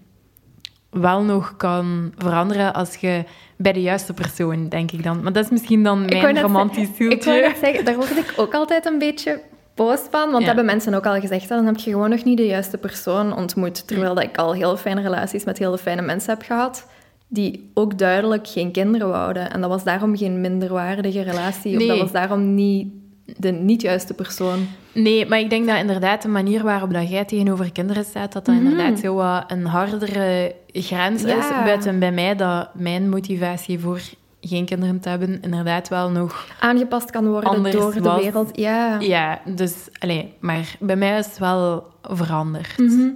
wel 0.89 1.21
nog 1.21 1.56
kan 1.58 2.13
veranderen 2.17 2.73
als 2.73 2.95
je 2.95 3.23
bij 3.58 3.73
de 3.73 3.82
juiste 3.82 4.13
persoon, 4.13 4.69
denk 4.69 4.91
ik 4.91 5.04
dan. 5.04 5.23
Maar 5.23 5.34
dat 5.34 5.43
is 5.43 5.49
misschien 5.49 5.84
dan 5.84 6.06
mijn 6.06 6.41
romantisch 6.41 6.89
zieltje. 6.95 7.17
Ik 7.17 7.23
wil 7.23 7.39
net 7.39 7.58
zeggen, 7.58 7.86
daar 7.86 7.95
word 7.95 8.17
ik 8.17 8.34
ook 8.38 8.54
altijd 8.54 8.86
een 8.86 8.99
beetje 8.99 9.41
boos 9.75 9.99
van. 10.12 10.21
Want 10.21 10.32
dat 10.32 10.43
hebben 10.45 10.65
mensen 10.65 10.93
ook 10.93 11.06
al 11.06 11.19
gezegd. 11.19 11.49
Dan 11.49 11.65
heb 11.65 11.78
je 11.78 11.91
gewoon 11.91 12.10
nog 12.10 12.23
niet 12.23 12.38
de 12.38 12.45
juiste 12.45 12.78
persoon 12.78 13.36
ontmoet. 13.36 13.88
Terwijl 13.88 14.15
dat 14.15 14.23
ik 14.23 14.38
al 14.38 14.54
heel 14.54 14.78
fijne 14.78 15.01
relaties 15.01 15.43
met 15.43 15.58
hele 15.58 15.78
fijne 15.78 16.01
mensen 16.01 16.34
heb 16.34 16.41
gehad. 16.41 16.88
Die 17.28 17.71
ook 17.73 17.97
duidelijk 17.97 18.47
geen 18.47 18.71
kinderen 18.71 19.10
wouden. 19.10 19.51
En 19.51 19.62
dat 19.62 19.69
was 19.69 19.84
daarom 19.84 20.17
geen 20.17 20.41
minderwaardige 20.41 21.21
relatie. 21.21 21.78
Of 21.78 21.88
dat 21.88 21.99
was 21.99 22.12
daarom 22.12 22.56
niet 22.56 22.88
de 23.25 23.51
niet 23.51 23.81
juiste 23.81 24.13
persoon. 24.13 24.67
Nee, 24.91 25.25
maar 25.25 25.39
ik 25.39 25.49
denk 25.49 25.67
dat 25.67 25.77
inderdaad 25.77 26.21
de 26.21 26.27
manier 26.27 26.63
waarop 26.63 26.93
dat 26.93 27.09
jij 27.09 27.25
tegenover 27.25 27.71
kinderen 27.71 28.03
staat, 28.03 28.33
dat 28.33 28.45
dat 28.45 28.55
mhm. 28.55 28.65
inderdaad 28.65 28.99
zo 28.99 29.15
wat 29.15 29.43
een 29.47 29.65
hardere 29.65 30.55
grens 30.71 31.23
is. 31.23 31.47
Buiten 31.63 31.99
bij 31.99 32.11
mij 32.11 32.35
dat 32.35 32.69
mijn 32.73 33.09
motivatie 33.09 33.79
voor 33.79 34.01
geen 34.41 34.65
kinderen 34.65 34.99
te 34.99 35.09
hebben, 35.09 35.41
inderdaad 35.41 35.89
wel 35.89 36.09
nog... 36.09 36.47
Aangepast 36.59 37.11
kan 37.11 37.27
worden 37.27 37.71
door 37.71 37.93
de 37.93 38.15
wereld, 38.21 38.57
ja. 38.57 38.99
Ja, 38.99 39.41
dus... 39.45 39.73
Allez, 39.99 40.23
maar 40.39 40.75
bij 40.79 40.95
mij 40.95 41.17
is 41.17 41.25
het 41.25 41.38
wel 41.38 41.83
veranderd. 42.01 42.77
Mhm. 42.77 43.09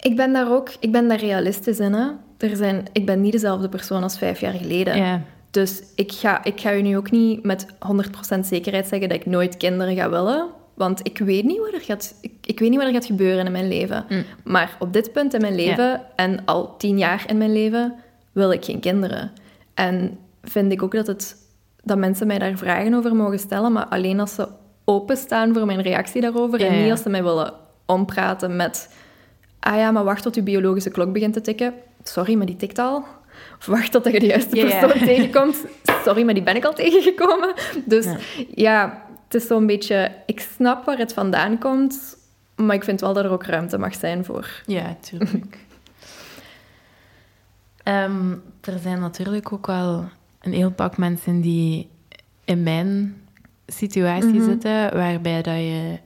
Ik 0.00 0.16
ben 0.16 0.32
daar 0.32 0.52
ook... 0.52 0.70
Ik 0.80 0.92
ben 0.92 1.08
daar 1.08 1.18
realistisch 1.18 1.78
in, 1.78 1.92
hè. 1.92 2.06
Er 2.38 2.56
zijn, 2.56 2.84
ik 2.92 3.06
ben 3.06 3.20
niet 3.20 3.32
dezelfde 3.32 3.68
persoon 3.68 4.02
als 4.02 4.18
vijf 4.18 4.40
jaar 4.40 4.52
geleden. 4.52 4.96
Ja. 4.96 5.22
Dus 5.56 5.82
ik 5.94 6.12
ga, 6.12 6.44
ik 6.44 6.60
ga 6.60 6.70
je 6.70 6.82
nu 6.82 6.96
ook 6.96 7.10
niet 7.10 7.42
met 7.42 7.66
100% 8.36 8.40
zekerheid 8.40 8.86
zeggen 8.86 9.08
dat 9.08 9.18
ik 9.18 9.26
nooit 9.26 9.56
kinderen 9.56 9.96
ga 9.96 10.10
willen. 10.10 10.48
Want 10.74 11.00
ik 11.02 11.18
weet 11.18 11.44
niet 11.44 11.58
wat 11.58 11.72
er 11.72 11.80
gaat, 11.80 12.14
ik, 12.20 12.32
ik 12.42 12.58
weet 12.58 12.70
niet 12.70 12.78
wat 12.78 12.88
er 12.88 12.94
gaat 12.94 13.04
gebeuren 13.06 13.46
in 13.46 13.52
mijn 13.52 13.68
leven. 13.68 14.04
Mm. 14.08 14.24
Maar 14.44 14.76
op 14.78 14.92
dit 14.92 15.12
punt 15.12 15.34
in 15.34 15.40
mijn 15.40 15.54
leven, 15.54 16.00
en 16.16 16.44
al 16.44 16.76
tien 16.76 16.98
jaar 16.98 17.24
in 17.26 17.38
mijn 17.38 17.52
leven, 17.52 17.94
wil 18.32 18.52
ik 18.52 18.64
geen 18.64 18.80
kinderen. 18.80 19.32
En 19.74 20.18
vind 20.42 20.72
ik 20.72 20.82
ook 20.82 20.92
dat, 20.92 21.06
het, 21.06 21.36
dat 21.82 21.98
mensen 21.98 22.26
mij 22.26 22.38
daar 22.38 22.56
vragen 22.56 22.94
over 22.94 23.16
mogen 23.16 23.38
stellen, 23.38 23.72
maar 23.72 23.86
alleen 23.86 24.20
als 24.20 24.34
ze 24.34 24.48
openstaan 24.84 25.54
voor 25.54 25.66
mijn 25.66 25.82
reactie 25.82 26.20
daarover 26.20 26.60
en 26.60 26.82
niet 26.82 26.90
als 26.90 27.02
ze 27.02 27.08
mij 27.08 27.22
willen 27.22 27.52
ompraten 27.86 28.56
met 28.56 28.94
ah 29.60 29.76
ja, 29.76 29.90
maar 29.90 30.04
wacht 30.04 30.22
tot 30.22 30.34
je 30.34 30.42
biologische 30.42 30.90
klok 30.90 31.12
begint 31.12 31.32
te 31.32 31.40
tikken. 31.40 31.74
Sorry, 32.02 32.34
maar 32.34 32.46
die 32.46 32.56
tikt 32.56 32.78
al. 32.78 33.04
Of 33.58 33.66
wacht 33.66 33.92
tot 33.92 34.04
je 34.04 34.20
de 34.20 34.26
juiste 34.26 34.56
persoon 34.56 35.04
tegenkomt. 35.08 35.64
Sorry, 36.04 36.22
maar 36.22 36.34
die 36.34 36.42
ben 36.42 36.56
ik 36.56 36.64
al 36.64 36.74
tegengekomen. 36.74 37.54
Dus 37.84 38.06
ja, 38.54 39.06
het 39.24 39.34
is 39.34 39.46
zo'n 39.46 39.66
beetje... 39.66 40.12
Ik 40.26 40.40
snap 40.40 40.84
waar 40.84 40.98
het 40.98 41.12
vandaan 41.12 41.58
komt, 41.58 42.16
maar 42.56 42.76
ik 42.76 42.84
vind 42.84 43.00
wel 43.00 43.12
dat 43.12 43.24
er 43.24 43.30
ook 43.30 43.44
ruimte 43.44 43.78
mag 43.78 43.94
zijn 43.94 44.24
voor... 44.24 44.62
Ja, 44.66 44.96
tuurlijk. 45.00 45.58
Ehm, 47.82 48.32
er 48.60 48.78
zijn 48.78 49.00
natuurlijk 49.00 49.52
ook 49.52 49.66
wel 49.66 50.08
een 50.40 50.52
heel 50.52 50.70
pak 50.70 50.96
mensen 50.96 51.40
die 51.40 51.88
in 52.44 52.62
mijn 52.62 53.16
situatie 53.66 54.32
mhm. 54.32 54.44
zitten, 54.44 54.96
waarbij 54.96 55.42
dat 55.42 55.54
je 55.54 55.98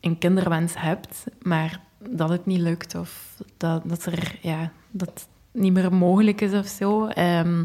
een 0.00 0.18
kinderwens 0.18 0.72
hebt, 0.76 1.24
maar 1.42 1.80
dat 1.98 2.28
het 2.28 2.46
niet 2.46 2.60
lukt 2.60 2.94
of 2.94 3.34
dat, 3.56 3.82
dat 3.84 4.04
er 4.04 4.38
ja, 4.42 4.72
dat 4.90 5.27
niet 5.52 5.72
meer 5.72 5.94
mogelijk 5.94 6.40
is 6.40 6.52
of 6.52 6.66
zo. 6.66 7.06
Ehm, 7.06 7.64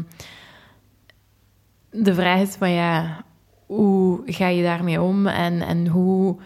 de 1.90 2.14
vraag 2.14 2.40
is 2.40 2.54
van 2.54 2.70
ja, 2.70 3.24
hoe 3.66 4.22
ga 4.26 4.46
je 4.46 4.62
daarmee 4.62 5.02
om 5.02 5.26
en, 5.26 5.60
en 5.60 5.86
hoe, 5.86 6.36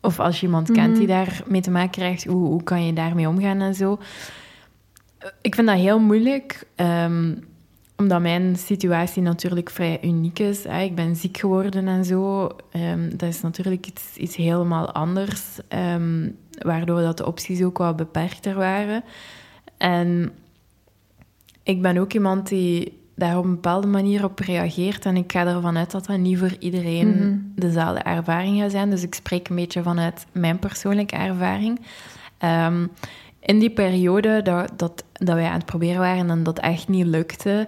of 0.00 0.20
als 0.20 0.40
je 0.40 0.46
iemand 0.46 0.72
kent 0.72 0.96
die 0.96 1.06
mhm. 1.06 1.16
daarmee 1.16 1.60
te 1.60 1.70
maken 1.70 1.90
krijgt, 1.90 2.24
hoe, 2.24 2.46
hoe 2.46 2.62
kan 2.62 2.86
je 2.86 2.92
daarmee 2.92 3.28
omgaan 3.28 3.60
en 3.60 3.74
zo. 3.74 3.98
Ik 5.40 5.54
vind 5.54 5.66
dat 5.66 5.76
heel 5.76 6.00
moeilijk. 6.00 6.66
Ehm, 6.74 7.34
omdat 7.96 8.20
mijn 8.20 8.56
situatie 8.56 9.22
natuurlijk 9.22 9.70
vrij 9.70 9.98
uniek 10.02 10.38
is. 10.38 10.64
Hè. 10.64 10.80
Ik 10.80 10.94
ben 10.94 11.16
ziek 11.16 11.36
geworden 11.36 11.88
en 11.88 12.04
zo. 12.04 12.50
Um, 12.72 13.16
dat 13.16 13.28
is 13.28 13.40
natuurlijk 13.40 13.86
iets, 13.86 14.16
iets 14.16 14.36
helemaal 14.36 14.92
anders. 14.92 15.58
Um, 15.68 16.36
waardoor 16.58 17.00
dat 17.00 17.16
de 17.16 17.26
opties 17.26 17.62
ook 17.62 17.78
wat 17.78 17.96
beperkter 17.96 18.54
waren. 18.54 19.04
En 19.76 20.32
ik 21.66 21.82
ben 21.82 21.96
ook 21.96 22.12
iemand 22.12 22.48
die 22.48 23.00
daar 23.14 23.38
op 23.38 23.44
een 23.44 23.50
bepaalde 23.50 23.86
manier 23.86 24.24
op 24.24 24.38
reageert. 24.38 25.04
En 25.04 25.16
ik 25.16 25.32
ga 25.32 25.46
ervan 25.46 25.76
uit 25.76 25.90
dat 25.90 26.06
dat 26.06 26.18
niet 26.18 26.38
voor 26.38 26.56
iedereen 26.58 27.08
mhm. 27.08 27.38
dezelfde 27.54 28.00
ervaring 28.00 28.60
gaat 28.60 28.70
zijn. 28.70 28.90
Dus 28.90 29.02
ik 29.02 29.14
spreek 29.14 29.48
een 29.48 29.56
beetje 29.56 29.82
vanuit 29.82 30.26
mijn 30.32 30.58
persoonlijke 30.58 31.16
ervaring. 31.16 31.80
Um, 32.44 32.90
in 33.40 33.58
die 33.58 33.70
periode 33.70 34.42
dat, 34.42 34.72
dat, 34.76 35.04
dat 35.12 35.34
wij 35.34 35.46
aan 35.46 35.56
het 35.56 35.66
proberen 35.66 36.00
waren 36.00 36.30
en 36.30 36.42
dat 36.42 36.58
echt 36.58 36.88
niet 36.88 37.06
lukte, 37.06 37.66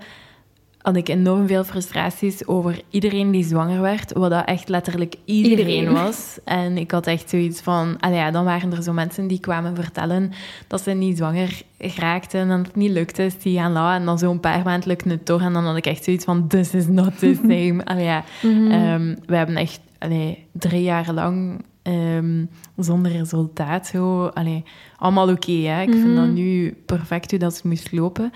had 0.78 0.96
ik 0.96 1.08
enorm 1.08 1.46
veel 1.46 1.64
frustraties 1.64 2.46
over 2.46 2.80
iedereen 2.90 3.30
die 3.30 3.44
zwanger 3.44 3.80
werd, 3.80 4.12
wat 4.12 4.30
dat 4.30 4.44
echt 4.44 4.68
letterlijk 4.68 5.14
iedereen, 5.24 5.92
was. 5.92 6.38
En 6.44 6.78
ik 6.78 6.90
had 6.90 7.06
echt 7.06 7.30
zoiets 7.30 7.60
van... 7.60 7.96
ja, 8.10 8.30
dan 8.30 8.44
waren 8.44 8.72
er 8.72 8.82
zo 8.82 8.92
mensen 8.92 9.26
die 9.26 9.40
kwamen 9.40 9.74
vertellen 9.74 10.32
dat 10.66 10.82
ze 10.82 10.90
niet 10.90 11.16
zwanger 11.16 11.62
geraakten 11.78 12.40
en 12.40 12.48
dat 12.48 12.66
het 12.66 12.76
niet 12.76 12.90
lukte, 12.90 13.30
die 13.42 13.58
gaan 13.58 13.72
la. 13.72 13.94
En 13.94 14.04
dan 14.04 14.18
zo'n 14.18 14.40
paar 14.40 14.64
maanden 14.64 14.88
lukte 14.88 15.08
het 15.08 15.24
toch. 15.24 15.42
En 15.42 15.52
dan 15.52 15.64
had 15.64 15.76
ik 15.76 15.86
echt 15.86 16.04
zoiets 16.04 16.24
van, 16.24 16.46
this 16.46 16.74
is 16.74 16.86
not 16.86 17.18
the 17.18 17.34
same. 17.48 18.02
ja, 18.02 18.24
mm 18.42 19.16
we 19.26 19.36
hebben 19.36 19.56
echt 19.56 19.80
allee, 19.98 20.46
drie 20.52 20.82
jaar 20.82 21.12
lang 21.12 21.60
Ehm, 21.88 22.44
zonder 22.76 23.12
resultaat. 23.12 23.86
Zo. 23.86 24.26
Allee, 24.26 24.64
allemaal 24.96 25.28
oké. 25.28 25.50
Okay, 25.50 25.82
ik 25.82 25.92
vind 25.92 26.16
dat 26.16 26.24
mhm. 26.24 26.32
nu 26.32 26.76
perfect 26.86 27.30
hoe 27.30 27.38
dat 27.38 27.54
ze 27.54 27.68
moest 27.68 27.92
lopen. 27.92 28.32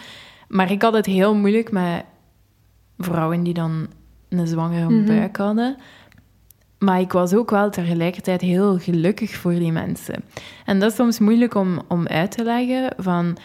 Maar 0.49 0.71
ik 0.71 0.83
had 0.83 0.93
het 0.93 1.07
heel 1.07 1.35
moeilijk 1.35 1.73
met 1.73 2.05
vrouwen 2.99 3.43
die 3.43 3.55
dan 3.55 3.87
een 4.29 4.47
zwangere 4.47 4.89
mm 4.89 5.07
buik 5.07 5.37
hadden. 5.37 5.77
Maar 6.79 7.01
ik 7.01 7.13
was 7.13 7.35
ook 7.35 7.51
wel 7.51 7.71
tegelijkertijd 7.71 8.41
heel 8.41 8.79
gelukkig 8.79 9.31
voor 9.31 9.55
die 9.55 9.73
mensen. 9.73 10.25
En 10.65 10.79
dat 10.79 10.91
is 10.91 10.97
soms 10.97 11.19
moeilijk 11.19 11.55
om, 11.55 11.81
om 11.89 12.07
uit 12.07 12.31
te 12.31 12.45
leggen 12.45 12.95
van 12.97 13.37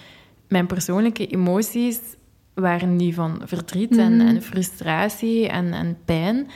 mijn 0.48 0.68
persoonlijke 0.68 1.28
emoties 1.28 2.00
waren 2.54 2.98
die 2.98 3.14
van 3.14 3.42
verdriet 3.46 3.98
en, 3.98 4.16
mhm. 4.16 4.28
en 4.28 4.42
frustratie 4.42 5.48
en, 5.48 5.74
en 5.74 5.98
pijn. 6.06 6.48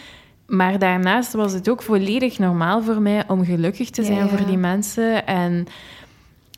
Maar 0.47 0.79
daarnaast 0.79 1.33
was 1.33 1.53
het 1.53 1.69
ook 1.69 1.81
volledig 1.81 2.39
normaal 2.39 2.83
voor 2.83 3.01
mij 3.01 3.23
om 3.27 3.45
gelukkig 3.45 3.89
te 3.89 4.03
zijn 4.03 4.29
voor 4.29 4.45
die 4.45 4.57
mensen. 4.57 5.27
En 5.27 5.65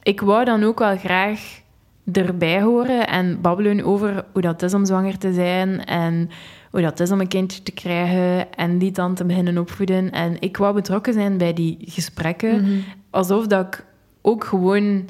ik 0.04 0.22
wou 0.22 0.46
dan 0.46 0.64
ook 0.64 0.80
wel 0.80 0.98
graag 0.98 1.62
erbij 2.12 2.62
horen 2.62 3.08
en 3.08 3.42
babbelen 3.42 3.84
over 3.84 4.26
hoe 4.34 4.42
dat 4.42 4.62
is 4.62 4.74
om 4.74 4.86
zwanger 4.86 5.18
te 5.18 5.34
zijn 5.34 5.86
en 5.86 6.30
hoe 6.72 6.82
dat 6.82 7.00
is 7.00 7.12
om 7.12 7.20
een 7.20 7.28
kindje 7.28 7.64
te 7.64 7.72
krijgen 7.72 8.54
en 8.54 8.78
die 8.78 8.92
dan 8.92 9.16
te 9.16 9.26
beginnen 9.26 9.58
opvoeden. 9.58 10.12
En 10.12 10.36
ik 10.40 10.58
wou 10.58 10.74
betrokken 10.74 11.14
zijn 11.14 11.38
bij 11.38 11.54
die 11.54 11.78
gesprekken, 11.80 12.62
mhm. 12.62 12.72
alsof 13.10 13.48
dat 13.48 13.66
ik 13.66 13.86
ook 14.22 14.44
gewoon 14.44 15.06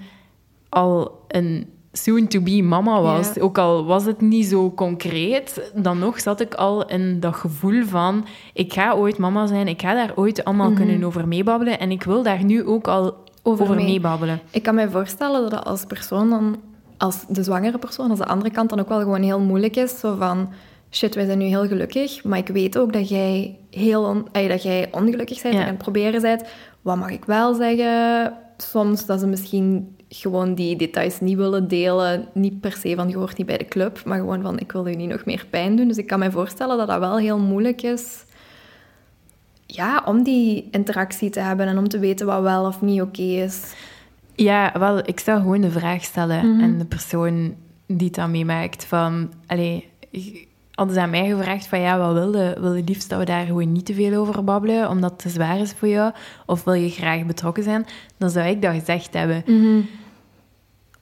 al 0.70 1.26
een 1.28 1.68
soon-to-be 1.92 2.62
mama 2.62 3.02
was. 3.02 3.34
Ja. 3.34 3.42
Ook 3.42 3.58
al 3.58 3.86
was 3.86 4.06
het 4.06 4.22
niet 4.22 4.46
zo 4.46 4.72
concreet, 4.72 5.72
dan 5.76 6.00
nog 6.00 6.20
zat 6.20 6.42
ik 6.42 6.54
al 6.54 6.88
in 6.88 7.20
dat 7.20 7.36
gevoel 7.36 7.86
van... 7.86 8.26
Ik 8.54 8.74
ga 8.74 8.94
ooit 8.94 9.18
mama 9.18 9.46
zijn, 9.46 9.68
ik 9.68 9.82
ga 9.82 9.94
daar 9.94 10.12
ooit 10.16 10.44
allemaal 10.44 10.74
kunnen 10.74 11.04
over 11.04 11.28
meebabbelen. 11.28 11.80
En 11.80 11.92
ik 11.92 12.04
wil 12.04 12.24
daar 12.24 12.44
nu 12.44 12.64
ook 12.64 12.88
al 12.88 13.16
over, 13.44 13.64
Over 13.64 13.76
mee. 13.76 13.86
meebabbelen. 13.86 14.40
Ik 14.52 14.64
kan 14.64 14.76
mij 14.76 14.90
voorstellen 14.90 15.50
dat 15.50 15.66
als 15.66 15.86
persoon 15.86 16.30
dan, 16.30 16.58
als 17.04 17.26
de 17.28 17.44
zwangere 17.44 17.78
persoon, 17.78 18.10
als 18.10 18.20
de 18.20 18.26
andere 18.26 18.52
kant 18.52 18.70
dan 18.70 18.80
ook 18.80 18.90
wel 18.90 19.00
gewoon 19.00 19.22
heel 19.22 19.40
moeilijk 19.40 19.76
is. 19.76 20.00
Zo 20.00 20.16
van, 20.16 20.50
shit, 20.92 21.16
wij 21.16 21.26
zijn 21.26 21.38
nu 21.38 21.46
heel 21.46 21.68
gelukkig, 21.68 22.24
maar 22.24 22.38
ik 22.38 22.48
weet 22.48 22.78
ook 22.78 22.94
dat 22.94 23.10
jij, 23.10 23.58
heel 23.70 24.04
on- 24.04 24.28
dat 24.32 24.64
jij 24.64 24.88
ongelukkig 24.92 25.42
bent 25.42 25.54
Ja. 25.54 25.60
en 25.60 25.66
aan 25.66 25.74
het 25.74 25.84
proberen 25.84 26.22
bent. 26.22 26.44
Wat 26.82 26.98
mag 26.98 27.10
ik 27.12 27.26
wel 27.26 27.54
zeggen? 27.54 28.34
Soms 28.58 29.06
dat 29.06 29.20
ze 29.20 29.28
misschien 29.28 29.96
gewoon 30.10 30.54
die 30.56 30.76
details 30.76 31.20
niet 31.20 31.38
willen 31.38 31.68
delen. 31.68 32.28
Niet 32.34 32.60
per 32.60 32.72
se 32.72 32.96
van, 32.96 33.10
je 33.10 33.18
hoort 33.18 33.38
niet 33.38 33.48
bij 33.48 33.58
de 33.58 33.66
club, 33.68 34.02
maar 34.06 34.18
gewoon 34.18 34.42
van, 34.42 34.60
ik 34.60 34.72
wil 34.72 34.88
je 34.88 34.96
niet 34.96 35.10
nog 35.10 35.26
meer 35.26 35.46
pijn 35.50 35.76
doen. 35.76 35.88
Dus 35.88 35.98
ik 35.98 36.08
kan 36.08 36.20
mij 36.20 36.32
voorstellen 36.32 36.78
dat 36.78 36.88
dat 36.88 37.00
wel 37.00 37.18
heel 37.18 37.40
moeilijk 37.40 37.82
is 37.82 38.24
ja, 39.66 40.04
om 40.06 40.24
die 40.24 40.68
interactie 40.72 41.30
te 41.30 41.40
hebben 41.40 41.68
en 41.68 41.78
om 41.78 41.88
te 41.90 42.00
weten 42.00 42.26
wat 42.26 42.42
wel 42.42 42.66
of 42.66 42.82
niet 42.82 43.02
oké 43.02 43.22
is. 43.22 43.74
Ja, 44.36 44.72
wel, 44.80 44.98
ik 45.08 45.20
zou 45.20 45.40
gewoon 45.42 45.62
de 45.62 45.72
vraag 45.72 46.04
stellen 46.04 46.54
Mhm. 46.56 46.64
aan 46.64 46.78
de 46.78 46.86
persoon 46.86 47.56
die 47.88 48.08
het 48.08 48.16
dan 48.16 48.32
meemaakt 48.32 48.86
van... 48.86 49.32
Allee, 49.48 49.90
hadden 50.72 50.96
ze 50.96 51.02
aan 51.02 51.10
mij 51.10 51.30
gevraagd 51.30 51.68
van 51.68 51.80
ja, 51.80 51.98
wat 51.98 52.14
wil 52.14 52.36
je? 52.38 52.56
Wil 52.60 52.74
je 52.74 52.84
liefst 52.84 53.10
dat 53.10 53.20
we 53.20 53.26
daar 53.26 53.46
gewoon 53.46 53.72
niet 53.72 53.86
te 53.86 53.94
veel 53.94 54.20
over 54.22 54.44
babbelen, 54.44 54.90
omdat 54.90 55.10
het 55.12 55.20
te 55.20 55.30
zwaar 55.30 55.60
is 55.60 55.72
voor 55.74 55.88
jou? 55.88 56.12
Of 56.46 56.64
wil 56.64 56.74
je 56.74 56.90
graag 56.90 57.26
betrokken 57.26 57.64
zijn? 57.64 57.86
Dan 58.18 58.30
zou 58.30 58.48
ik 58.48 58.62
dat 58.62 58.74
gezegd 58.74 59.14
hebben. 59.14 59.44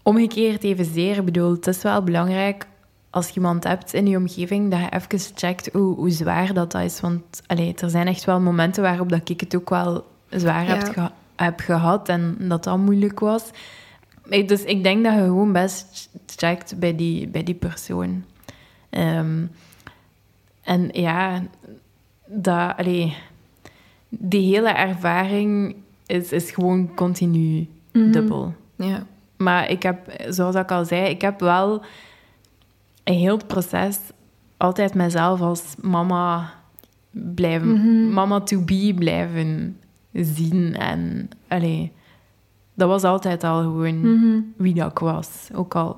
Omgekeerd 0.04 0.63
evenzeer, 0.63 1.17
ik 1.17 1.26
bedoel, 1.26 1.52
het 1.52 1.67
is 1.67 1.82
wel 1.82 2.04
belangrijk 2.04 2.67
als 3.10 3.28
je 3.28 3.36
iemand 3.36 3.63
hebt 3.63 3.94
in 3.94 4.08
je 4.08 4.17
omgeving, 4.17 4.72
dat 4.72 4.80
je 4.80 4.89
even 4.89 5.32
checkt 5.36 5.70
hoe, 5.74 5.96
hoe 5.96 6.10
zwaar 6.10 6.54
dat, 6.54 6.72
dat 6.72 6.82
is. 6.82 7.00
Want 7.00 7.41
allee, 7.48 7.74
er 7.76 7.89
zijn 7.89 8.08
echt 8.08 8.24
wel 8.26 8.39
momenten 8.39 8.84
waarop 8.84 9.10
dat 9.10 9.30
ik 9.30 9.39
het 9.39 9.56
ook 9.56 9.70
wel 9.70 10.06
zwaar 10.30 10.63
Ja. 10.63 10.70
heb, 10.76 10.84
geha- 10.94 11.13
heb 11.43 11.60
gehad 11.60 12.10
en 12.10 12.36
dat 12.39 12.63
dat 12.63 12.77
moeilijk 12.77 13.19
was. 13.19 13.49
Dus 14.30 14.63
ik 14.63 14.84
denk 14.84 15.04
dat 15.04 15.13
je 15.13 15.19
gewoon 15.19 15.51
best 15.51 16.10
checkt 16.25 16.80
bij 16.80 16.95
die, 16.95 17.27
bij 17.27 17.43
die 17.43 17.56
persoon. 17.56 18.23
Ehm, 18.89 19.45
en 20.62 20.89
ja, 20.91 21.43
dat, 22.25 22.77
allee, 22.77 23.15
die 24.10 24.54
hele 24.56 24.69
ervaring 24.69 25.75
is, 26.06 26.32
is 26.32 26.51
gewoon 26.51 26.95
continu 26.95 27.67
dubbel. 27.91 28.54
Ja. 28.75 29.06
Maar 29.38 29.69
ik 29.69 29.84
heb, 29.84 30.23
zoals 30.30 30.56
ik 30.56 30.71
al 30.71 30.86
zei, 30.86 31.10
ik 31.10 31.21
heb 31.21 31.39
wel 31.39 31.84
een 33.04 33.13
heel 33.13 33.38
het 33.38 33.47
proces 33.47 33.99
altijd 34.58 34.93
mezelf 34.93 35.41
als 35.41 35.75
mama 35.82 36.54
blijven, 37.12 38.13
mama 38.13 38.39
to 38.39 38.62
be 38.62 38.93
blijven 38.95 39.77
zien. 40.13 40.76
En 40.76 41.30
allee, 41.47 41.91
dat 42.74 42.88
was 42.88 43.04
altijd 43.04 43.43
al 43.43 43.62
gewoon 43.62 44.54
wie 44.58 44.74
dat 44.74 44.91
ik 44.91 45.00
was. 45.00 45.50
Ook 45.54 45.76
al 45.76 45.97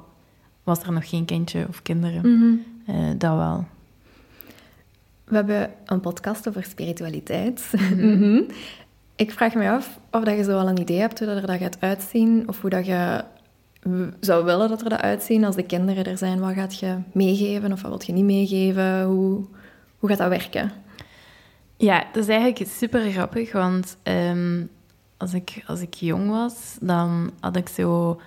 was 0.63 0.83
er 0.83 0.91
nog 0.91 1.09
geen 1.09 1.25
kindje 1.25 1.65
of 1.69 1.81
kinderen. 1.81 2.23
Eh, 2.85 2.95
dat 3.17 3.35
wel. 3.35 3.65
We 5.23 5.35
hebben 5.35 5.71
een 5.85 5.99
podcast 5.99 6.47
over 6.47 6.63
spiritualiteit. 6.63 7.71
Mhm. 7.97 8.41
Ik 9.15 9.31
vraag 9.31 9.53
me 9.53 9.69
af 9.69 9.99
of 10.11 10.23
dat 10.23 10.37
je 10.37 10.43
zo 10.43 10.49
wel 10.49 10.67
een 10.67 10.81
idee 10.81 10.99
hebt 10.99 11.19
hoe 11.19 11.27
dat 11.27 11.37
er 11.37 11.47
dat 11.47 11.57
gaat 11.57 11.77
uitzien, 11.79 12.43
of 12.47 12.61
hoe 12.61 12.69
dat 12.69 12.85
je 12.85 13.23
zou 14.19 14.45
willen 14.45 14.69
dat 14.69 14.81
er 14.81 14.89
dat 14.89 15.01
uitzien 15.01 15.43
als 15.43 15.55
de 15.55 15.63
kinderen 15.63 16.05
er 16.05 16.17
zijn. 16.17 16.39
Wat 16.39 16.53
gaat 16.53 16.79
je 16.79 16.95
meegeven 17.11 17.71
of 17.71 17.81
wat 17.81 17.91
wil 17.91 18.01
je 18.05 18.13
niet 18.13 18.23
meegeven? 18.23 19.03
Hoe, 19.03 19.45
hoe 19.99 20.09
gaat 20.09 20.17
dat 20.17 20.29
werken? 20.29 20.71
Ja, 21.83 22.03
dat 22.13 22.23
is 22.23 22.29
eigenlijk 22.29 22.71
super 22.71 23.11
grappig, 23.11 23.51
want 23.51 23.97
ehm, 24.03 24.63
als, 25.17 25.33
ik, 25.33 25.63
als 25.67 25.81
ik 25.81 25.93
jong 25.93 26.29
was, 26.29 26.77
dan 26.81 27.31
had 27.39 27.55
ik 27.55 27.69
zo 27.69 28.19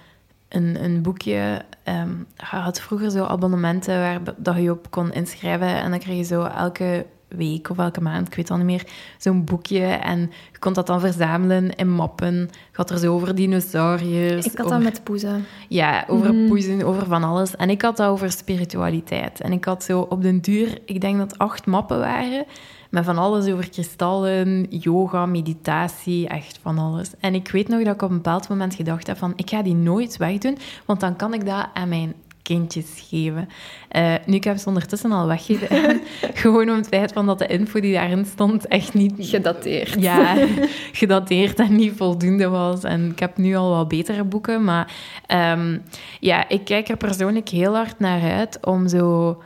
een, 0.48 0.84
een 0.84 1.02
boekje. 1.02 1.62
ehm 1.82 2.08
je 2.36 2.56
had 2.56 2.80
vroeger 2.80 3.10
zo 3.10 3.24
abonnementen 3.24 3.98
waar 4.00 4.20
dat 4.36 4.56
je 4.56 4.70
op 4.70 4.90
kon 4.90 5.12
inschrijven 5.12 5.68
en 5.68 5.90
dan 5.90 5.98
kreeg 5.98 6.16
je 6.16 6.22
zo 6.22 6.42
elke 6.42 7.06
week 7.28 7.70
of 7.70 7.78
elke 7.78 8.00
maand, 8.00 8.26
ik 8.26 8.34
weet 8.34 8.48
het 8.48 8.58
al 8.58 8.64
niet 8.64 8.66
meer, 8.76 8.86
zo'n 9.18 9.44
boekje 9.44 9.84
en 9.84 10.20
je 10.52 10.58
kon 10.58 10.72
dat 10.72 10.86
dan 10.86 11.00
verzamelen 11.00 11.74
in 11.74 11.90
mappen. 11.92 12.34
Je 12.36 12.48
had 12.72 12.90
er 12.90 12.98
zo 12.98 13.14
over 13.14 13.34
dinosauriërs. 13.34 14.46
Ik 14.46 14.56
had 14.56 14.66
over- 14.66 14.78
dat 14.78 14.84
met 14.92 15.04
poezen. 15.04 15.44
ja, 15.68 16.04
over 16.08 16.34
poezen, 16.48 16.82
over 16.82 17.06
van 17.06 17.24
alles. 17.24 17.56
En 17.56 17.70
ik 17.70 17.82
had 17.82 17.96
dat 17.96 18.08
over 18.08 18.30
spiritualiteit. 18.32 19.40
En 19.40 19.52
ik 19.52 19.64
had 19.64 19.84
zo 19.84 20.00
op 20.00 20.22
den 20.22 20.40
duur, 20.40 20.78
ik 20.84 21.00
denk 21.00 21.18
dat 21.18 21.38
acht 21.38 21.66
mappen 21.66 21.98
waren, 21.98 22.44
met 22.90 23.04
van 23.04 23.18
alles 23.18 23.46
over 23.46 23.70
kristallen, 23.70 24.66
yoga, 24.70 25.26
meditatie, 25.26 26.28
echt 26.28 26.58
van 26.62 26.78
alles. 26.78 27.10
En 27.20 27.34
ik 27.34 27.50
weet 27.50 27.68
nog 27.68 27.82
dat 27.82 27.94
ik 27.94 28.02
op 28.02 28.10
een 28.10 28.16
bepaald 28.16 28.48
moment 28.48 28.74
gedacht 28.74 29.06
heb 29.06 29.16
van, 29.16 29.32
ik 29.36 29.50
ga 29.50 29.62
die 29.62 29.74
nooit 29.74 30.16
wegdoen, 30.16 30.58
want 30.84 31.00
dan 31.00 31.16
kan 31.16 31.34
ik 31.34 31.46
dat 31.46 31.66
aan 31.74 31.88
mijn 31.88 32.14
kindjes 32.46 33.06
geven. 33.08 33.48
Eh, 33.88 34.14
nu, 34.26 34.34
ik 34.34 34.44
heb 34.44 34.56
ze 34.56 34.68
ondertussen 34.68 35.12
al 35.12 35.26
weggedaan. 35.26 36.00
Gewoon 36.34 36.70
om 36.70 36.76
het 36.76 36.88
feit 36.88 37.12
van 37.12 37.26
dat 37.26 37.38
de 37.38 37.46
info 37.46 37.80
die 37.80 37.92
daarin 37.92 38.24
stond 38.24 38.66
echt 38.66 38.94
niet 38.94 39.12
Gedateerd. 39.18 40.02
ja, 40.02 40.46
gedateerd 40.92 41.58
en 41.58 41.76
niet 41.76 41.92
voldoende 41.96 42.48
was. 42.48 42.82
En 42.82 43.10
ik 43.10 43.18
heb 43.18 43.36
nu 43.36 43.54
al 43.54 43.70
wel 43.70 43.86
betere 43.86 44.24
boeken. 44.24 44.64
Maar 44.64 44.92
ehm, 45.26 45.78
ja, 46.20 46.48
ik 46.48 46.64
kijk 46.64 46.88
er 46.88 46.96
persoonlijk 46.96 47.48
heel 47.48 47.74
hard 47.74 47.98
naar 47.98 48.32
uit 48.32 48.58
om 48.64 48.88
zo 48.88 49.36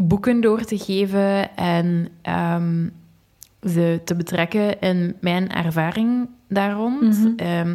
boeken 0.00 0.40
door 0.40 0.64
te 0.64 0.78
geven 0.78 1.56
en 1.56 2.08
ehm, 2.22 2.88
ze 3.62 4.00
te 4.04 4.14
betrekken 4.14 4.80
in 4.80 5.16
mijn 5.20 5.52
ervaring 5.52 6.28
daar 6.48 6.72
rond. 6.72 7.32
Ehm, 7.36 7.74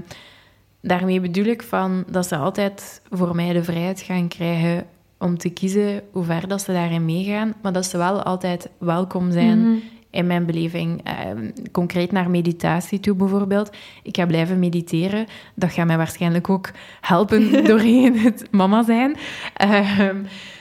daarmee 0.81 1.19
bedoel 1.19 1.45
ik 1.45 1.63
van 1.63 2.03
dat 2.11 2.27
ze 2.27 2.35
altijd 2.35 3.01
voor 3.09 3.35
mij 3.35 3.53
de 3.53 3.63
vrijheid 3.63 4.01
gaan 4.01 4.27
krijgen 4.27 4.85
om 5.19 5.37
te 5.37 5.49
kiezen 5.49 6.01
hoe 6.11 6.23
ver 6.23 6.47
dat 6.47 6.61
ze 6.61 6.71
daarin 6.71 7.05
meegaan, 7.05 7.53
maar 7.61 7.73
dat 7.73 7.85
ze 7.85 7.97
wel 7.97 8.23
altijd 8.23 8.69
welkom 8.77 9.31
zijn 9.31 9.81
in 10.15 10.27
mijn 10.27 10.45
beleving. 10.45 11.01
Ehm, 11.03 11.51
concreet 11.71 12.11
naar 12.11 12.29
meditatie 12.29 12.99
toe 12.99 13.15
bijvoorbeeld. 13.15 13.69
Ik 14.03 14.15
ga 14.15 14.25
blijven 14.25 14.59
mediteren. 14.59 15.25
Dat 15.55 15.71
gaat 15.71 15.85
mij 15.87 15.97
waarschijnlijk 15.97 16.49
ook 16.49 16.71
helpen 17.01 17.51
doorheen 17.69 18.19
het 18.19 18.47
mama 18.51 18.83
zijn. 18.83 19.15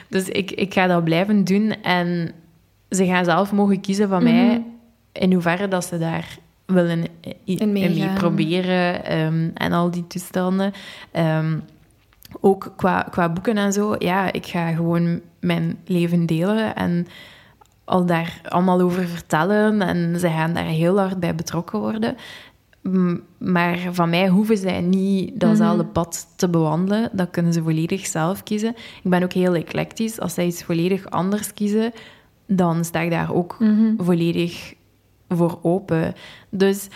Dus 0.08 0.28
ik, 0.28 0.50
ik 0.50 0.74
ga 0.74 0.86
dat 0.86 1.04
blijven 1.04 1.44
doen 1.44 1.82
en 1.82 2.32
ze 2.90 3.06
gaan 3.06 3.24
zelf 3.24 3.52
mogen 3.52 3.80
kiezen 3.80 4.08
van 4.08 4.22
mij 4.22 4.62
in 5.12 5.32
hoeverre 5.32 5.68
dat 5.68 5.84
ze 5.84 5.98
daar 5.98 6.36
willen 6.66 7.04
i- 7.24 7.56
In 7.58 7.72
mee 7.72 8.08
proberen 8.14 9.04
ehm, 9.04 9.50
en 9.54 9.72
al 9.72 9.90
die 9.90 10.06
toestanden. 10.06 10.72
Ehm, 11.10 11.58
ook 12.40 12.72
qua, 12.76 13.06
qua 13.10 13.28
boeken 13.28 13.56
en 13.56 13.72
zo, 13.72 13.94
ja, 13.98 14.32
ik 14.32 14.46
ga 14.46 14.72
gewoon 14.72 15.20
mijn 15.40 15.76
leven 15.86 16.26
delen 16.26 16.74
en 16.76 17.06
al 17.84 18.06
daar 18.06 18.40
allemaal 18.48 18.80
over 18.80 19.06
vertellen. 19.08 19.82
En 19.82 20.20
ze 20.20 20.28
gaan 20.28 20.52
daar 20.54 20.64
heel 20.64 20.98
hard 20.98 21.20
bij 21.20 21.34
betrokken 21.34 21.78
worden. 21.78 22.16
Maar 23.38 23.79
van 23.92 24.11
mij 24.11 24.29
hoeven 24.29 24.57
zij 24.57 24.81
niet 24.81 25.40
datzelfde 25.40 25.85
pad 25.85 26.27
te 26.37 26.49
bewandelen. 26.49 27.11
Dat 27.12 27.31
kunnen 27.31 27.53
ze 27.53 27.62
volledig 27.62 28.07
zelf 28.07 28.42
kiezen. 28.42 28.75
Ik 29.03 29.11
ben 29.11 29.23
ook 29.23 29.33
heel 29.33 29.55
eclectisch. 29.55 30.20
Als 30.20 30.35
zij 30.35 30.47
iets 30.47 30.62
volledig 30.62 31.11
anders 31.11 31.55
kiezen, 31.55 31.92
dan 32.47 32.85
sta 32.85 33.01
ik 33.01 33.11
daar 33.11 33.35
ook 33.35 33.57
volledig 33.97 34.75
voor 35.29 35.59
open. 35.62 36.14
Dus 36.51 36.88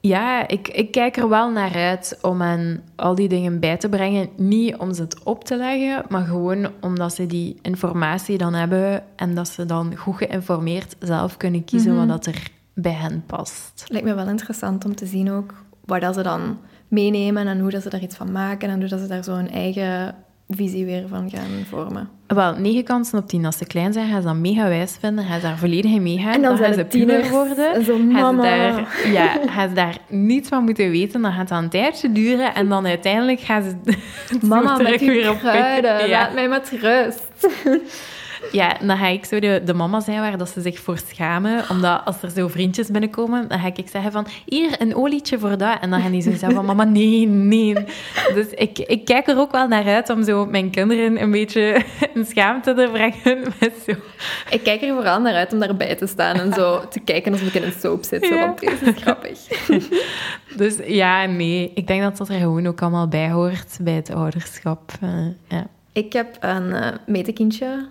ja, 0.00 0.48
ik, 0.48 0.68
ik 0.68 0.90
kijk 0.90 1.16
er 1.16 1.28
wel 1.28 1.50
naar 1.50 1.74
uit 1.74 2.18
om 2.22 2.40
hen 2.40 2.82
al 2.96 3.14
die 3.14 3.28
dingen 3.28 3.60
bij 3.60 3.76
te 3.76 3.88
brengen. 3.88 4.28
Niet 4.36 4.76
om 4.76 4.94
ze 4.94 5.02
het 5.02 5.22
op 5.24 5.44
te 5.44 5.56
leggen, 5.56 6.04
maar 6.08 6.24
gewoon 6.24 6.68
omdat 6.80 7.14
ze 7.14 7.26
die 7.26 7.58
informatie 7.62 8.38
dan 8.38 8.54
hebben 8.54 9.04
en 9.16 9.34
dat 9.34 9.48
ze 9.48 9.66
dan 9.66 9.96
goed 9.96 10.16
geïnformeerd 10.16 10.96
zelf 10.98 11.36
kunnen 11.36 11.64
kiezen 11.64 11.96
wat 11.96 12.08
dat 12.08 12.26
er 12.26 12.50
bij 12.80 12.92
hen 12.92 13.22
past. 13.26 13.84
Lijkt 13.88 14.06
me 14.06 14.14
wel 14.14 14.28
interessant 14.28 14.84
om 14.84 14.94
te 14.94 15.06
zien 15.06 15.30
ook 15.30 15.54
waar 15.84 16.00
dat 16.00 16.14
ze 16.14 16.22
dan 16.22 16.58
meenemen 16.88 17.46
en 17.46 17.60
hoe 17.60 17.70
dat 17.70 17.82
ze 17.82 17.88
daar 17.88 18.02
iets 18.02 18.16
van 18.16 18.32
maken 18.32 18.68
en 18.68 18.78
hoe 18.80 18.88
dat 18.88 19.00
ze 19.00 19.06
daar 19.06 19.22
zo 19.24 19.34
hun 19.34 19.50
eigen 19.50 20.14
visie 20.48 20.84
weer 20.84 21.08
van 21.08 21.30
gaan 21.30 21.64
vormen. 21.68 22.08
Wel, 22.26 22.54
negen 22.56 22.84
kansen 22.84 23.18
op 23.18 23.28
tien. 23.28 23.44
Als 23.44 23.56
ze 23.58 23.66
klein 23.66 23.92
zijn, 23.92 24.08
gaan 24.10 24.20
ze 24.20 24.26
dat 24.26 24.36
mega 24.36 24.68
wijs 24.68 24.96
vinden. 25.00 25.24
Gaan 25.24 25.40
ze 25.40 25.46
daar 25.46 25.58
volledig 25.58 25.90
in 25.90 26.02
meegaan. 26.02 26.32
En 26.34 26.42
dan 26.42 26.56
gaan 26.56 26.66
het 26.66 26.74
ze 26.74 26.84
puber 26.84 27.06
tieners 27.06 27.30
worden. 27.30 27.74
en 27.74 27.84
zo, 27.84 27.96
gaan, 27.96 28.06
ze 28.06 28.12
mama. 28.12 28.42
daar, 28.42 28.98
ja, 29.12 29.38
gaan 29.46 29.68
ze 29.68 29.74
daar 29.74 29.98
niets 30.08 30.48
van 30.48 30.64
moeten 30.64 30.90
weten. 30.90 31.22
Dan 31.22 31.32
gaat 31.32 31.48
dat 31.48 31.62
een 31.62 31.68
tijdje 31.68 32.12
duren. 32.12 32.54
En 32.54 32.68
dan 32.68 32.86
uiteindelijk 32.86 33.40
gaan 33.40 33.62
ze... 33.62 33.76
Mama, 34.46 34.76
met 34.76 35.28
op 35.28 35.38
kruiden, 35.38 36.08
Ja. 36.08 36.20
laat 36.20 36.34
mij 36.34 36.48
met 36.48 36.70
rust. 36.80 37.48
Ja, 38.52 38.76
dan 38.80 38.96
ga 38.96 39.06
ik 39.06 39.24
zo 39.24 39.38
de, 39.38 39.62
de 39.64 39.74
mama 39.74 40.00
zijn 40.00 40.20
waar 40.20 40.38
dat 40.38 40.48
ze 40.48 40.60
zich 40.60 40.78
voor 40.80 40.98
schamen. 41.08 41.64
Omdat 41.70 42.00
als 42.04 42.22
er 42.22 42.30
zo 42.30 42.48
vriendjes 42.48 42.88
binnenkomen, 42.88 43.48
dan 43.48 43.58
ga 43.58 43.66
ik 43.74 43.88
zeggen 43.88 44.12
van... 44.12 44.26
Hier, 44.44 44.80
een 44.80 44.94
olietje 44.96 45.38
voor 45.38 45.58
dat. 45.58 45.78
En 45.80 45.90
dan 45.90 46.00
gaan 46.00 46.10
die 46.10 46.22
zo 46.22 46.30
zeggen 46.30 46.52
van... 46.52 46.64
Mama, 46.64 46.84
nee, 46.84 47.26
nee. 47.26 47.74
Dus 48.34 48.46
ik, 48.54 48.78
ik 48.78 49.04
kijk 49.04 49.28
er 49.28 49.38
ook 49.38 49.52
wel 49.52 49.68
naar 49.68 49.84
uit 49.86 50.10
om 50.10 50.22
zo 50.24 50.46
mijn 50.46 50.70
kinderen 50.70 51.22
een 51.22 51.30
beetje 51.30 51.82
in 52.14 52.26
schaamte 52.26 52.74
te 52.74 52.88
brengen. 52.92 53.42
Met 53.60 53.72
zo. 53.86 53.92
Ik 54.50 54.62
kijk 54.62 54.82
er 54.82 54.94
vooral 54.94 55.20
naar 55.20 55.34
uit 55.34 55.52
om 55.52 55.58
daarbij 55.58 55.94
te 55.94 56.06
staan 56.06 56.36
en 56.36 56.52
zo 56.52 56.88
te 56.88 57.00
kijken 57.00 57.32
alsof 57.32 57.48
ik 57.48 57.54
in 57.54 57.62
een 57.62 57.72
soap 57.80 58.04
zit. 58.04 58.26
Zo, 58.26 58.34
Ja. 58.34 58.40
want 58.46 58.60
deze 58.60 58.84
is 58.84 59.02
grappig. 59.02 59.38
Dus 60.56 60.76
ja, 60.86 61.26
nee. 61.26 61.70
Ik 61.74 61.86
denk 61.86 62.02
dat 62.02 62.16
dat 62.16 62.28
er 62.28 62.38
gewoon 62.38 62.66
ook 62.66 62.82
allemaal 62.82 63.08
bij 63.08 63.30
hoort 63.30 63.78
bij 63.80 63.92
het 63.94 64.14
ouderschap. 64.14 64.92
Eh, 65.00 65.08
ja. 65.48 65.66
Ik 65.92 66.12
heb 66.12 66.36
een 66.40 66.72
eh 66.72 66.92
metekindje 67.06 67.86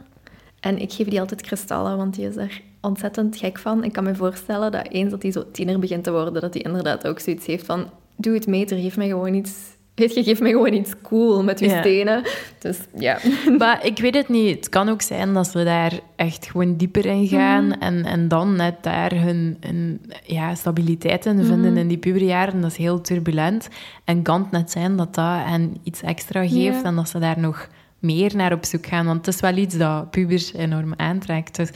en 0.67 0.79
ik 0.81 0.91
geef 0.91 1.07
die 1.07 1.19
altijd 1.19 1.41
kristallen, 1.41 1.97
want 1.97 2.15
die 2.15 2.27
is 2.27 2.35
er 2.35 2.61
ontzettend 2.81 3.37
gek 3.37 3.59
van. 3.59 3.83
Ik 3.83 3.93
kan 3.93 4.03
me 4.03 4.15
voorstellen 4.15 4.71
dat 4.71 4.87
eens 4.87 5.11
dat 5.11 5.21
hij 5.21 5.31
zo 5.31 5.43
tiener 5.51 5.79
begint 5.79 6.03
te 6.03 6.11
worden, 6.11 6.41
dat 6.41 6.53
hij 6.53 6.63
inderdaad 6.63 7.07
ook 7.07 7.19
zoiets 7.19 7.45
heeft 7.45 7.65
van... 7.65 7.89
Doe 8.19 8.33
het 8.33 8.47
meter, 8.47 8.77
geef 8.77 8.97
mij 8.97 9.07
gewoon 9.07 9.33
iets... 9.33 9.53
Weet 9.95 10.13
je, 10.13 10.23
geef 10.23 10.39
mij 10.39 10.51
gewoon 10.51 10.73
iets 10.73 10.93
cool 11.01 11.43
met 11.43 11.59
uw 11.59 11.67
Ja. 11.67 11.79
stenen. 11.79 12.23
Dus 12.59 12.77
ja. 12.97 13.17
Maar 13.57 13.85
ik 13.85 13.97
weet 13.99 14.15
het 14.15 14.29
niet. 14.29 14.55
Het 14.55 14.69
kan 14.69 14.89
ook 14.89 15.01
zijn 15.01 15.33
dat 15.33 15.47
ze 15.47 15.63
daar 15.63 15.99
echt 16.15 16.45
gewoon 16.51 16.75
dieper 16.75 17.05
in 17.05 17.27
gaan 17.27 17.79
en, 17.79 18.05
en 18.05 18.27
dan 18.27 18.55
net 18.55 18.75
daar 18.83 19.13
hun, 19.15 19.57
hun 19.59 20.01
ja, 20.23 20.55
stabiliteit 20.55 21.25
in 21.25 21.43
vinden 21.45 21.77
in 21.77 21.87
die 21.87 21.97
puberjaren. 21.97 22.61
Dat 22.61 22.71
is 22.71 22.77
heel 22.77 23.01
turbulent. 23.01 23.67
En 24.03 24.21
kan 24.21 24.41
het 24.41 24.51
net 24.51 24.71
zijn 24.71 24.95
dat 24.95 25.15
dat 25.15 25.37
hen 25.45 25.77
iets 25.83 26.01
extra 26.01 26.41
geeft 26.47 26.81
Ja. 26.81 26.83
en 26.83 26.95
dat 26.95 27.09
ze 27.09 27.19
daar 27.19 27.39
nog 27.39 27.67
meer 27.99 28.35
naar 28.35 28.53
op 28.53 28.65
zoek 28.65 28.85
gaan. 28.85 29.05
Want 29.05 29.25
het 29.25 29.35
is 29.35 29.41
wel 29.41 29.55
iets 29.55 29.77
dat 29.77 30.11
pubers 30.11 30.53
enorm 30.53 30.93
aantrekt. 30.95 31.55
Dus 31.55 31.69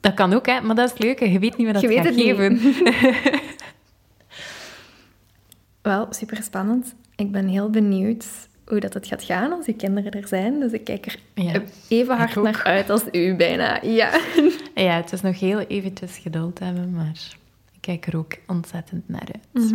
dat 0.00 0.14
kan 0.14 0.32
ook, 0.32 0.46
hè. 0.46 0.60
Maar 0.60 0.74
dat 0.74 0.84
is 0.86 0.90
het 0.92 1.02
leuke. 1.02 1.30
Je 1.30 1.38
weet 1.38 1.56
niet 1.56 1.72
wat 1.72 1.82
dat 1.82 1.92
Je 1.92 2.02
gaat 2.02 2.14
geven. 2.14 2.60
Wel, 5.82 6.06
super 6.10 6.42
spannend. 6.42 6.94
Ik 7.16 7.32
ben 7.32 7.46
heel 7.48 7.70
benieuwd 7.70 8.26
hoe 8.66 8.80
dat 8.80 8.94
het 8.94 9.06
gaat 9.06 9.22
gaan 9.22 9.52
als 9.52 9.66
uw 9.66 9.74
kinderen 9.74 10.10
er 10.10 10.28
zijn. 10.28 10.60
Dus 10.60 10.72
ik 10.72 10.84
kijk 10.84 11.06
er 11.06 11.18
Ja, 11.34 11.62
even 11.88 12.16
hard 12.16 12.34
naar 12.34 12.60
uit 12.64 12.90
als 12.90 13.02
u 13.12 13.34
bijna. 13.34 13.82
Ja. 13.82 14.10
Ja, 14.74 14.96
het 14.96 15.12
is 15.12 15.20
nog 15.20 15.40
heel 15.40 15.58
eventjes 15.58 16.18
geduld 16.18 16.58
hebben, 16.58 16.90
maar 16.90 17.36
ik 17.72 17.80
kijk 17.80 18.06
er 18.06 18.16
ook 18.16 18.32
ontzettend 18.46 19.08
naar 19.08 19.28
uit. 19.32 19.72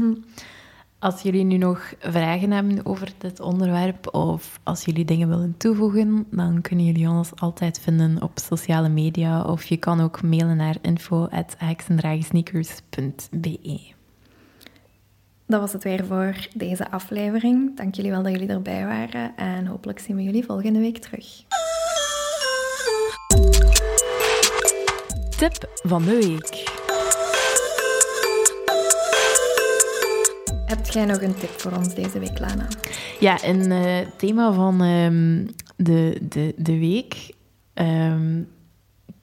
Als 1.02 1.22
jullie 1.22 1.44
nu 1.44 1.58
nog 1.58 1.94
vragen 2.00 2.52
hebben 2.52 2.86
over 2.86 3.12
dit 3.18 3.40
onderwerp 3.40 4.14
of 4.14 4.60
als 4.64 4.86
jullie 4.86 5.06
dingen 5.06 5.30
willen 5.30 5.56
toevoegen, 5.58 6.26
dan 6.32 6.62
kunnen 6.62 6.86
jullie 6.86 7.10
ons 7.10 7.32
altijd 7.36 7.80
vinden 7.80 8.22
op 8.22 8.40
sociale 8.40 8.90
media 8.90 9.44
of 9.44 9.64
je 9.64 9.78
kan 9.78 10.02
ook 10.02 10.22
mailen 10.22 10.58
naar 10.58 10.76
info.heksendragensneakers.be. 10.82 13.80
Dat 15.48 15.60
was 15.60 15.74
het 15.74 15.84
weer 15.84 16.06
voor 16.06 16.48
deze 16.54 16.92
aflevering. 16.92 17.78
Dank 17.78 17.96
jullie 17.96 18.12
wel 18.12 18.24
dat 18.24 18.32
jullie 18.32 18.50
erbij 18.50 18.86
waren. 18.86 19.36
En 19.36 19.66
hopelijk 19.66 20.00
zien 20.00 20.16
we 20.16 20.24
jullie 20.24 20.46
volgende 20.46 20.80
week 20.80 20.98
terug. 20.98 21.26
Tip 25.38 25.70
van 25.84 26.04
de 26.04 26.16
week. 26.16 26.81
Hebt 30.72 30.94
jij 30.94 31.06
nog 31.06 31.22
een 31.22 31.36
tip 31.36 31.50
voor 31.50 31.72
ons 31.72 31.96
deze 31.96 32.20
week, 32.20 32.40
Lana? 32.40 32.68
Ja, 33.20 33.44
in 33.44 33.72
eh, 33.72 33.98
thema 34.18 34.54
van 34.54 34.82
ehm, 34.82 35.48
de, 35.76 36.18
de, 36.30 36.54
de 36.58 36.80
week. 36.80 37.34
ehm 37.74 38.44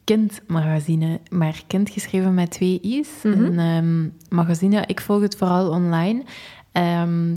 kindmagazine, 0.05 1.21
maar 1.31 1.63
kind 1.67 1.91
geschreven 1.91 2.35
met 2.35 2.51
twee 2.51 2.81
i's. 2.81 3.09
Een 3.23 3.59
ehm, 3.59 4.09
magazine, 4.37 4.85
ik 4.87 5.01
volg 5.01 5.23
het 5.23 5.37
vooral 5.37 5.71
online. 5.71 6.23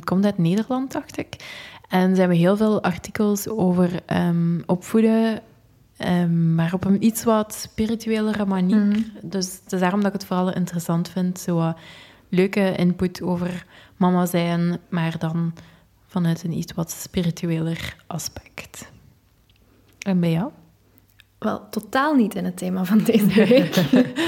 Komt 0.04 0.26
uit 0.26 0.38
Nederland, 0.38 0.92
dacht 0.92 1.18
ik. 1.18 1.36
En 1.90 2.14
ze 2.14 2.20
hebben 2.20 2.38
heel 2.38 2.58
veel 2.58 2.84
artikels 2.84 3.48
over 3.48 3.92
opvoeden, 4.66 5.42
maar 6.56 6.74
op 6.74 6.86
een 6.86 7.04
iets 7.04 7.24
wat 7.24 7.54
spirituelere 7.54 8.46
manier. 8.46 9.12
Dus 9.22 9.60
het 9.64 9.74
is 9.74 9.80
daarom 9.80 10.00
dat 10.00 10.14
ik 10.14 10.20
het 10.20 10.28
vooral 10.28 10.54
interessant 10.54 11.10
vind. 11.10 11.40
Zo 11.40 11.74
leuke 12.32 12.76
input 12.76 13.22
over 13.22 13.66
mama 14.02 14.26
zijn, 14.26 14.80
maar 14.90 15.16
dan 15.20 15.54
vanuit 16.08 16.44
een 16.44 16.58
iets 16.58 16.74
wat 16.74 16.92
spiritueler 16.92 17.96
aspect. 18.08 18.92
En 20.00 20.20
bij 20.20 20.32
jou? 20.32 20.52
Wel, 21.40 21.70
totaal 21.70 22.16
niet 22.16 22.36
in 22.36 22.46
het 22.46 22.58
thema 22.58 22.86
van 22.86 22.98
deze 22.98 23.46
week. 23.46 23.76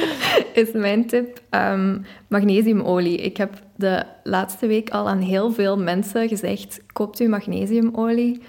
is 0.64 0.72
mijn 0.72 1.08
tip 1.08 1.42
ehm, 1.50 2.00
magnesiumolie. 2.28 3.18
Ik 3.18 3.38
heb 3.38 3.62
de 3.76 4.06
laatste 4.24 4.68
week 4.68 4.90
al 4.90 5.10
aan 5.10 5.20
heel 5.20 5.52
veel 5.52 5.78
mensen 5.78 6.28
gezegd: 6.28 6.82
koopt 6.94 7.20
u 7.20 7.28
magnesiumolie. 7.28 8.42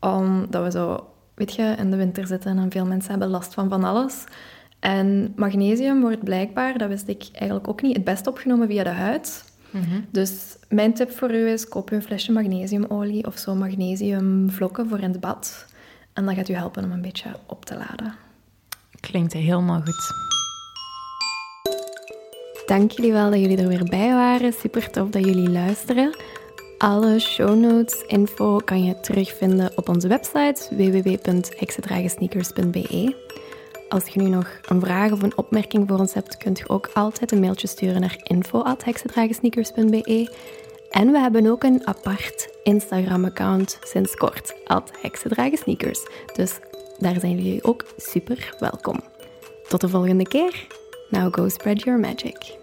Omdat 0.00 0.62
we 0.62 0.70
zo, 0.70 1.06
weet 1.34 1.54
je, 1.54 1.74
in 1.78 1.90
de 1.90 1.96
winter 1.96 2.26
zitten 2.26 2.58
en 2.58 2.70
veel 2.70 2.86
mensen 2.86 3.10
hebben 3.10 3.28
last 3.28 3.54
van 3.54 3.68
van 3.68 3.84
alles. 3.84 4.24
En 4.80 5.32
magnesium 5.36 6.00
wordt 6.00 6.24
blijkbaar, 6.24 6.78
dat 6.78 6.88
wist 6.88 7.08
ik 7.08 7.28
eigenlijk 7.32 7.68
ook 7.68 7.82
niet, 7.82 7.96
het 7.96 8.04
best 8.04 8.26
opgenomen 8.26 8.66
via 8.66 8.84
de 8.84 8.90
huid. 8.90 9.47
Dus 10.10 10.56
mijn 10.68 10.94
tip 10.94 11.10
voor 11.10 11.30
u 11.30 11.48
is: 11.48 11.68
koop 11.68 11.90
een 11.90 12.02
flesje 12.02 12.32
magnesiumolie 12.32 13.26
of 13.26 13.38
zo 13.38 13.54
magnesiumvlokken 13.54 14.88
voor 14.88 14.98
in 14.98 15.10
het 15.10 15.20
bad. 15.20 15.66
En 16.12 16.24
dat 16.24 16.34
gaat 16.34 16.48
u 16.48 16.54
helpen 16.54 16.84
om 16.84 16.92
een 16.92 17.02
beetje 17.02 17.30
op 17.46 17.64
te 17.64 17.76
laden. 17.76 18.14
Klinkt 19.00 19.32
helemaal 19.32 19.80
goed. 19.80 20.26
Dank 22.66 22.90
jullie 22.90 23.12
wel 23.12 23.30
dat 23.30 23.40
jullie 23.40 23.58
er 23.58 23.68
weer 23.68 23.84
bij 23.84 24.12
waren. 24.12 24.52
Super 24.52 24.90
tof 24.90 25.10
dat 25.10 25.24
jullie 25.24 25.50
luisteren. 25.50 26.16
Alle 26.78 27.18
show 27.18 27.58
notes, 27.58 28.04
info 28.06 28.56
kan 28.56 28.84
je 28.84 29.00
terugvinden 29.00 29.72
op 29.76 29.88
onze 29.88 30.08
website 30.08 30.68
www.heksendragensneakers.be. 30.70 33.27
Als 33.88 34.08
je 34.08 34.22
nu 34.22 34.28
nog 34.28 34.60
een 34.66 34.80
vraag 34.80 35.12
of 35.12 35.22
een 35.22 35.36
opmerking 35.36 35.88
voor 35.88 35.98
ons 35.98 36.14
hebt, 36.14 36.36
kunt 36.36 36.58
je 36.58 36.68
ook 36.68 36.90
altijd 36.94 37.32
een 37.32 37.40
mailtje 37.40 37.66
sturen 37.66 38.00
naar 38.00 38.20
info.heksendragensneakers.be. 38.22 40.32
En 40.90 41.12
we 41.12 41.18
hebben 41.18 41.46
ook 41.46 41.62
een 41.62 41.86
apart 41.86 42.48
Instagram-account 42.62 43.78
sinds 43.82 44.14
kort, 44.14 44.54
at 44.64 44.90
heksendragensneakers. 45.02 46.06
Dus 46.34 46.58
daar 46.98 47.20
zijn 47.20 47.36
jullie 47.36 47.64
ook 47.64 47.84
super 47.96 48.54
welkom. 48.58 49.00
Tot 49.68 49.80
de 49.80 49.88
volgende 49.88 50.28
keer. 50.28 50.66
Now 51.10 51.34
go 51.34 51.48
spread 51.48 51.82
your 51.82 52.00
magic. 52.00 52.57